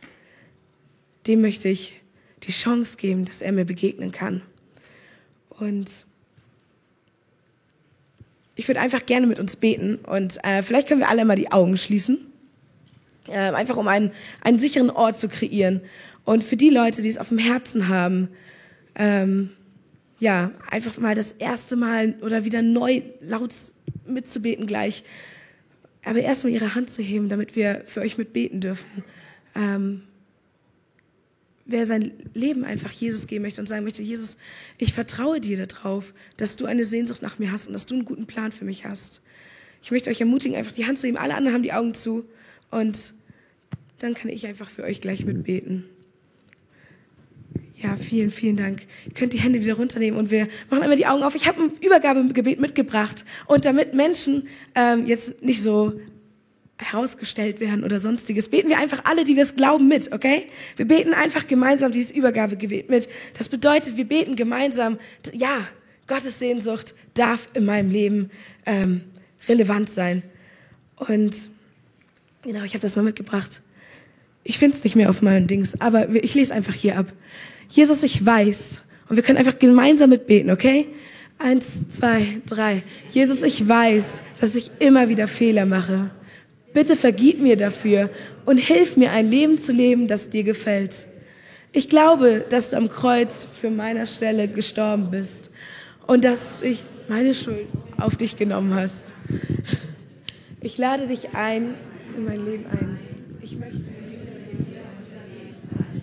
dem 1.27 1.41
möchte 1.41 1.69
ich 1.69 2.01
die 2.45 2.53
Chance 2.53 2.97
geben, 2.97 3.25
dass 3.25 3.43
er 3.43 3.53
mir 3.53 3.65
begegnen 3.65 4.13
kann. 4.13 4.43
Und 5.49 6.07
ich 8.55 8.69
würde 8.69 8.81
einfach 8.81 9.05
gerne 9.07 9.27
mit 9.27 9.39
uns 9.39 9.57
beten 9.57 9.97
und 9.97 10.39
äh, 10.45 10.63
vielleicht 10.63 10.89
können 10.89 11.01
wir 11.01 11.09
alle 11.09 11.25
mal 11.25 11.37
die 11.37 11.51
Augen 11.51 11.77
schließen, 11.79 12.19
äh, 13.27 13.33
einfach 13.33 13.77
um 13.77 13.89
einen, 13.89 14.13
einen 14.43 14.59
sicheren 14.59 14.91
Ort 14.91 15.17
zu 15.17 15.29
kreieren. 15.29 15.81
Und 16.31 16.45
für 16.45 16.57
die 16.57 16.71
Leute, 16.71 17.03
die 17.03 17.09
es 17.09 17.19
auf 17.19 17.31
dem 17.31 17.39
Herzen 17.39 17.89
haben, 17.89 18.29
ähm, 18.95 19.51
ja, 20.21 20.53
einfach 20.71 20.97
mal 20.97 21.17
das 21.17 21.33
erste 21.33 21.75
Mal 21.75 22.15
oder 22.23 22.45
wieder 22.45 22.63
neu 22.63 23.03
laut 23.21 23.53
mitzubeten 24.07 24.69
gleich, 24.69 25.03
aber 26.05 26.21
erstmal 26.21 26.53
ihre 26.53 26.77
Hand 26.77 26.89
zu 26.89 27.03
heben, 27.03 27.29
damit 27.29 27.57
wir 27.57 27.83
für 27.85 28.01
euch 28.01 28.17
mitbeten 28.17 28.61
dürfen. 28.61 29.03
Ähm, 29.57 30.03
wer 31.67 31.85
sein 31.85 32.13
Leben 32.33 32.63
einfach 32.63 32.93
Jesus 32.93 33.27
geben 33.27 33.43
möchte 33.43 33.61
und 33.61 33.67
sagen 33.67 33.83
möchte, 33.83 34.03
Jesus, 34.05 34.37
ich 34.79 34.93
vertraue 34.93 35.41
dir 35.41 35.67
darauf, 35.67 36.15
dass 36.37 36.55
du 36.55 36.67
eine 36.67 36.85
Sehnsucht 36.85 37.23
nach 37.23 37.41
mir 37.41 37.51
hast 37.51 37.67
und 37.67 37.73
dass 37.73 37.87
du 37.87 37.97
einen 37.97 38.05
guten 38.05 38.27
Plan 38.27 38.53
für 38.53 38.65
mich 38.65 38.85
hast. 38.85 39.21
Ich 39.83 39.91
möchte 39.91 40.11
euch 40.11 40.21
ermutigen, 40.21 40.57
einfach 40.57 40.75
die 40.75 40.87
Hand 40.87 40.97
zu 40.97 41.09
nehmen. 41.09 41.19
Alle 41.19 41.35
anderen 41.35 41.57
haben 41.57 41.65
die 41.65 41.73
Augen 41.73 41.93
zu. 41.93 42.25
Und 42.71 43.15
dann 43.99 44.15
kann 44.15 44.31
ich 44.31 44.47
einfach 44.47 44.71
für 44.71 44.85
euch 44.85 45.01
gleich 45.01 45.25
mitbeten. 45.25 45.87
Ja, 47.83 47.97
vielen, 47.97 48.29
vielen 48.29 48.57
Dank. 48.57 48.83
Ihr 49.07 49.15
könnt 49.15 49.33
die 49.33 49.41
Hände 49.41 49.63
wieder 49.63 49.75
runternehmen 49.75 50.19
und 50.19 50.31
wir 50.31 50.49
machen 50.69 50.83
einmal 50.83 50.99
die 50.99 51.07
Augen 51.07 51.23
auf. 51.23 51.35
Ich 51.35 51.49
habe 51.49 51.63
ein 51.63 51.73
Übergabegebet 51.81 52.61
mitgebracht. 52.61 53.25
Und 53.47 53.65
damit 53.65 53.95
Menschen 53.95 54.49
ähm, 54.75 55.07
jetzt 55.07 55.43
nicht 55.43 55.63
so 55.63 55.99
herausgestellt 56.77 57.59
werden 57.61 57.83
oder 57.83 57.99
sonstiges, 57.99 58.51
beten 58.51 58.69
wir 58.69 58.79
einfach 58.79 59.05
alle, 59.05 59.25
die 59.25 59.35
wir 59.35 59.43
es 59.43 59.57
glauben, 59.57 59.89
mit, 59.89 60.13
okay? 60.13 60.47
Wir 60.77 60.87
beten 60.87 61.15
einfach 61.15 61.47
gemeinsam 61.47 61.93
dieses 61.93 62.13
Übergabegebet 62.13 62.91
mit. 62.91 63.09
Das 63.39 63.49
bedeutet, 63.49 63.97
wir 63.97 64.07
beten 64.07 64.37
gemeinsam, 64.37 64.99
ja, 65.33 65.67
Gottes 66.07 66.39
Sehnsucht 66.39 66.95
darf 67.15 67.49
in 67.55 67.65
meinem 67.65 67.91
Leben 67.91 68.31
ähm, 68.67 69.03
relevant 69.49 69.89
sein. 69.89 70.23
Und 70.97 71.35
genau, 72.43 72.63
ich 72.65 72.75
habe 72.75 72.83
das 72.83 72.97
mal 72.97 73.03
mitgebracht. 73.03 73.63
Ich 74.43 74.59
finde 74.59 74.77
es 74.77 74.85
nicht 74.85 74.97
mehr 74.97 75.09
auf 75.09 75.23
meinen 75.23 75.47
Dings, 75.47 75.81
aber 75.81 76.09
ich 76.15 76.35
lese 76.35 76.53
einfach 76.53 76.75
hier 76.75 76.99
ab. 76.99 77.13
Jesus, 77.71 78.03
ich 78.03 78.25
weiß, 78.25 78.83
und 79.09 79.17
wir 79.17 79.23
können 79.23 79.39
einfach 79.39 79.59
gemeinsam 79.59 80.11
mitbeten, 80.11 80.51
okay? 80.51 80.87
Eins, 81.39 81.89
zwei, 81.89 82.41
drei. 82.47 82.83
Jesus, 83.11 83.43
ich 83.43 83.67
weiß, 83.67 84.23
dass 84.41 84.57
ich 84.57 84.71
immer 84.79 85.09
wieder 85.09 85.27
Fehler 85.27 85.65
mache. 85.65 86.11
Bitte 86.75 86.95
vergib 86.97 87.41
mir 87.41 87.57
dafür 87.57 88.11
und 88.45 88.59
hilf 88.59 88.97
mir, 88.97 89.11
ein 89.13 89.29
Leben 89.29 89.57
zu 89.59 89.73
leben, 89.73 90.07
das 90.07 90.31
dir 90.31 90.45
gefällt. 90.45 91.07
Ich 91.73 91.89
glaube, 91.89 92.45
dass 92.49 92.71
du 92.71 92.77
am 92.77 92.89
Kreuz 92.89 93.47
für 93.61 93.71
meiner 93.71 94.07
Stelle 94.07 94.49
gestorben 94.49 95.11
bist 95.11 95.51
und 96.07 96.25
dass 96.25 96.63
ich 96.63 96.85
meine 97.09 97.33
Schuld 97.35 97.67
auf 97.99 98.17
dich 98.17 98.37
genommen 98.37 98.75
hast. 98.75 99.13
Ich 100.61 100.79
lade 100.79 101.07
dich 101.07 101.35
ein 101.35 101.75
in 102.17 102.25
mein 102.25 102.45
Leben 102.45 102.67
ein. 102.67 102.99
Ich 103.41 103.57
möchte 103.57 103.79
mit 103.79 104.09
dir 104.09 104.19
unterwegs 104.21 104.71
sein. 104.75 106.03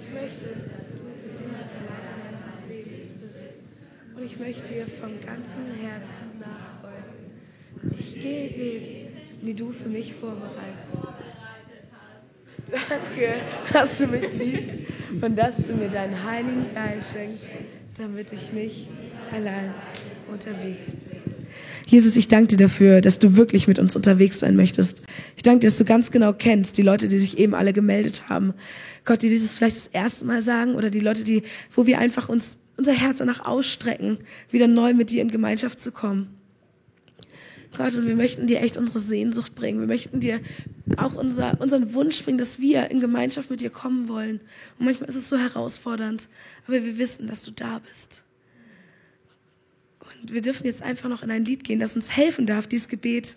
Ich 0.00 0.12
möchte, 0.14 0.46
dass 0.46 0.86
du 0.88 1.44
immer 1.44 1.58
der 1.58 1.82
Leiter 1.90 2.14
meines 2.24 2.68
Lebens 2.68 3.08
bist. 3.20 3.66
Und 4.16 4.23
ich 4.34 4.40
möchte 4.40 4.74
dir 4.74 4.86
von 4.86 5.10
ganzem 5.24 5.66
Herzen 5.80 6.40
nachfolgen. 6.40 7.98
Ich 7.98 8.20
gehe 8.20 8.50
Wege, 8.50 9.10
die 9.42 9.54
du 9.54 9.70
für 9.70 9.88
mich 9.88 10.12
vorbereitest. 10.12 10.98
Danke, 12.70 13.34
dass 13.72 13.98
du 13.98 14.06
mich 14.08 14.32
liebst 14.36 14.80
und 15.20 15.36
dass 15.36 15.68
du 15.68 15.74
mir 15.74 15.88
deinen 15.88 16.24
Heiligen 16.24 16.66
Geist 16.74 17.12
schenkst, 17.12 17.52
damit 17.96 18.32
ich 18.32 18.52
nicht 18.52 18.88
allein 19.30 19.72
unterwegs 20.32 20.92
bin. 20.92 21.18
Jesus, 21.86 22.16
ich 22.16 22.26
danke 22.26 22.56
dir 22.56 22.64
dafür, 22.64 23.02
dass 23.02 23.18
du 23.18 23.36
wirklich 23.36 23.68
mit 23.68 23.78
uns 23.78 23.94
unterwegs 23.94 24.40
sein 24.40 24.56
möchtest. 24.56 25.02
Ich 25.36 25.42
danke 25.42 25.60
dir, 25.60 25.66
dass 25.68 25.78
du 25.78 25.84
ganz 25.84 26.10
genau 26.10 26.32
kennst, 26.32 26.76
die 26.78 26.82
Leute, 26.82 27.06
die 27.06 27.18
sich 27.18 27.38
eben 27.38 27.54
alle 27.54 27.72
gemeldet 27.72 28.28
haben. 28.28 28.54
Gott, 29.04 29.22
die 29.22 29.28
dieses 29.28 29.52
vielleicht 29.52 29.76
das 29.76 29.86
erste 29.88 30.24
Mal 30.24 30.42
sagen 30.42 30.74
oder 30.74 30.90
die 30.90 31.00
Leute, 31.00 31.22
die, 31.22 31.42
wo 31.70 31.86
wir 31.86 31.98
einfach 31.98 32.28
uns 32.28 32.58
unser 32.76 32.92
Herz 32.92 33.18
danach 33.18 33.44
ausstrecken, 33.44 34.18
wieder 34.50 34.66
neu 34.66 34.94
mit 34.94 35.10
dir 35.10 35.22
in 35.22 35.30
Gemeinschaft 35.30 35.80
zu 35.80 35.92
kommen. 35.92 36.38
Gott, 37.76 37.94
und 37.96 38.06
wir 38.06 38.14
möchten 38.14 38.46
dir 38.46 38.60
echt 38.60 38.76
unsere 38.76 39.00
Sehnsucht 39.00 39.54
bringen. 39.54 39.80
Wir 39.80 39.86
möchten 39.86 40.20
dir 40.20 40.40
auch 40.96 41.14
unser, 41.14 41.60
unseren 41.60 41.92
Wunsch 41.94 42.22
bringen, 42.22 42.38
dass 42.38 42.60
wir 42.60 42.90
in 42.90 43.00
Gemeinschaft 43.00 43.50
mit 43.50 43.60
dir 43.60 43.70
kommen 43.70 44.08
wollen. 44.08 44.40
Und 44.78 44.86
manchmal 44.86 45.08
ist 45.08 45.16
es 45.16 45.28
so 45.28 45.36
herausfordernd, 45.36 46.28
aber 46.66 46.84
wir 46.84 46.98
wissen, 46.98 47.26
dass 47.26 47.42
du 47.42 47.50
da 47.50 47.80
bist. 47.80 48.22
Und 50.00 50.32
wir 50.32 50.40
dürfen 50.40 50.66
jetzt 50.66 50.82
einfach 50.82 51.08
noch 51.08 51.22
in 51.22 51.30
ein 51.30 51.44
Lied 51.44 51.64
gehen, 51.64 51.80
das 51.80 51.96
uns 51.96 52.16
helfen 52.16 52.46
darf, 52.46 52.66
dieses 52.66 52.88
Gebet 52.88 53.36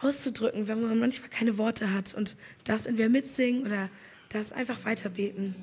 auszudrücken, 0.00 0.68
wenn 0.68 0.80
man 0.80 0.98
manchmal 0.98 1.28
keine 1.28 1.58
Worte 1.58 1.92
hat. 1.92 2.14
Und 2.14 2.36
das 2.64 2.86
entweder 2.86 3.08
mitsingen 3.08 3.66
oder 3.66 3.90
das 4.30 4.52
einfach 4.52 4.84
weiterbeten. 4.84 5.54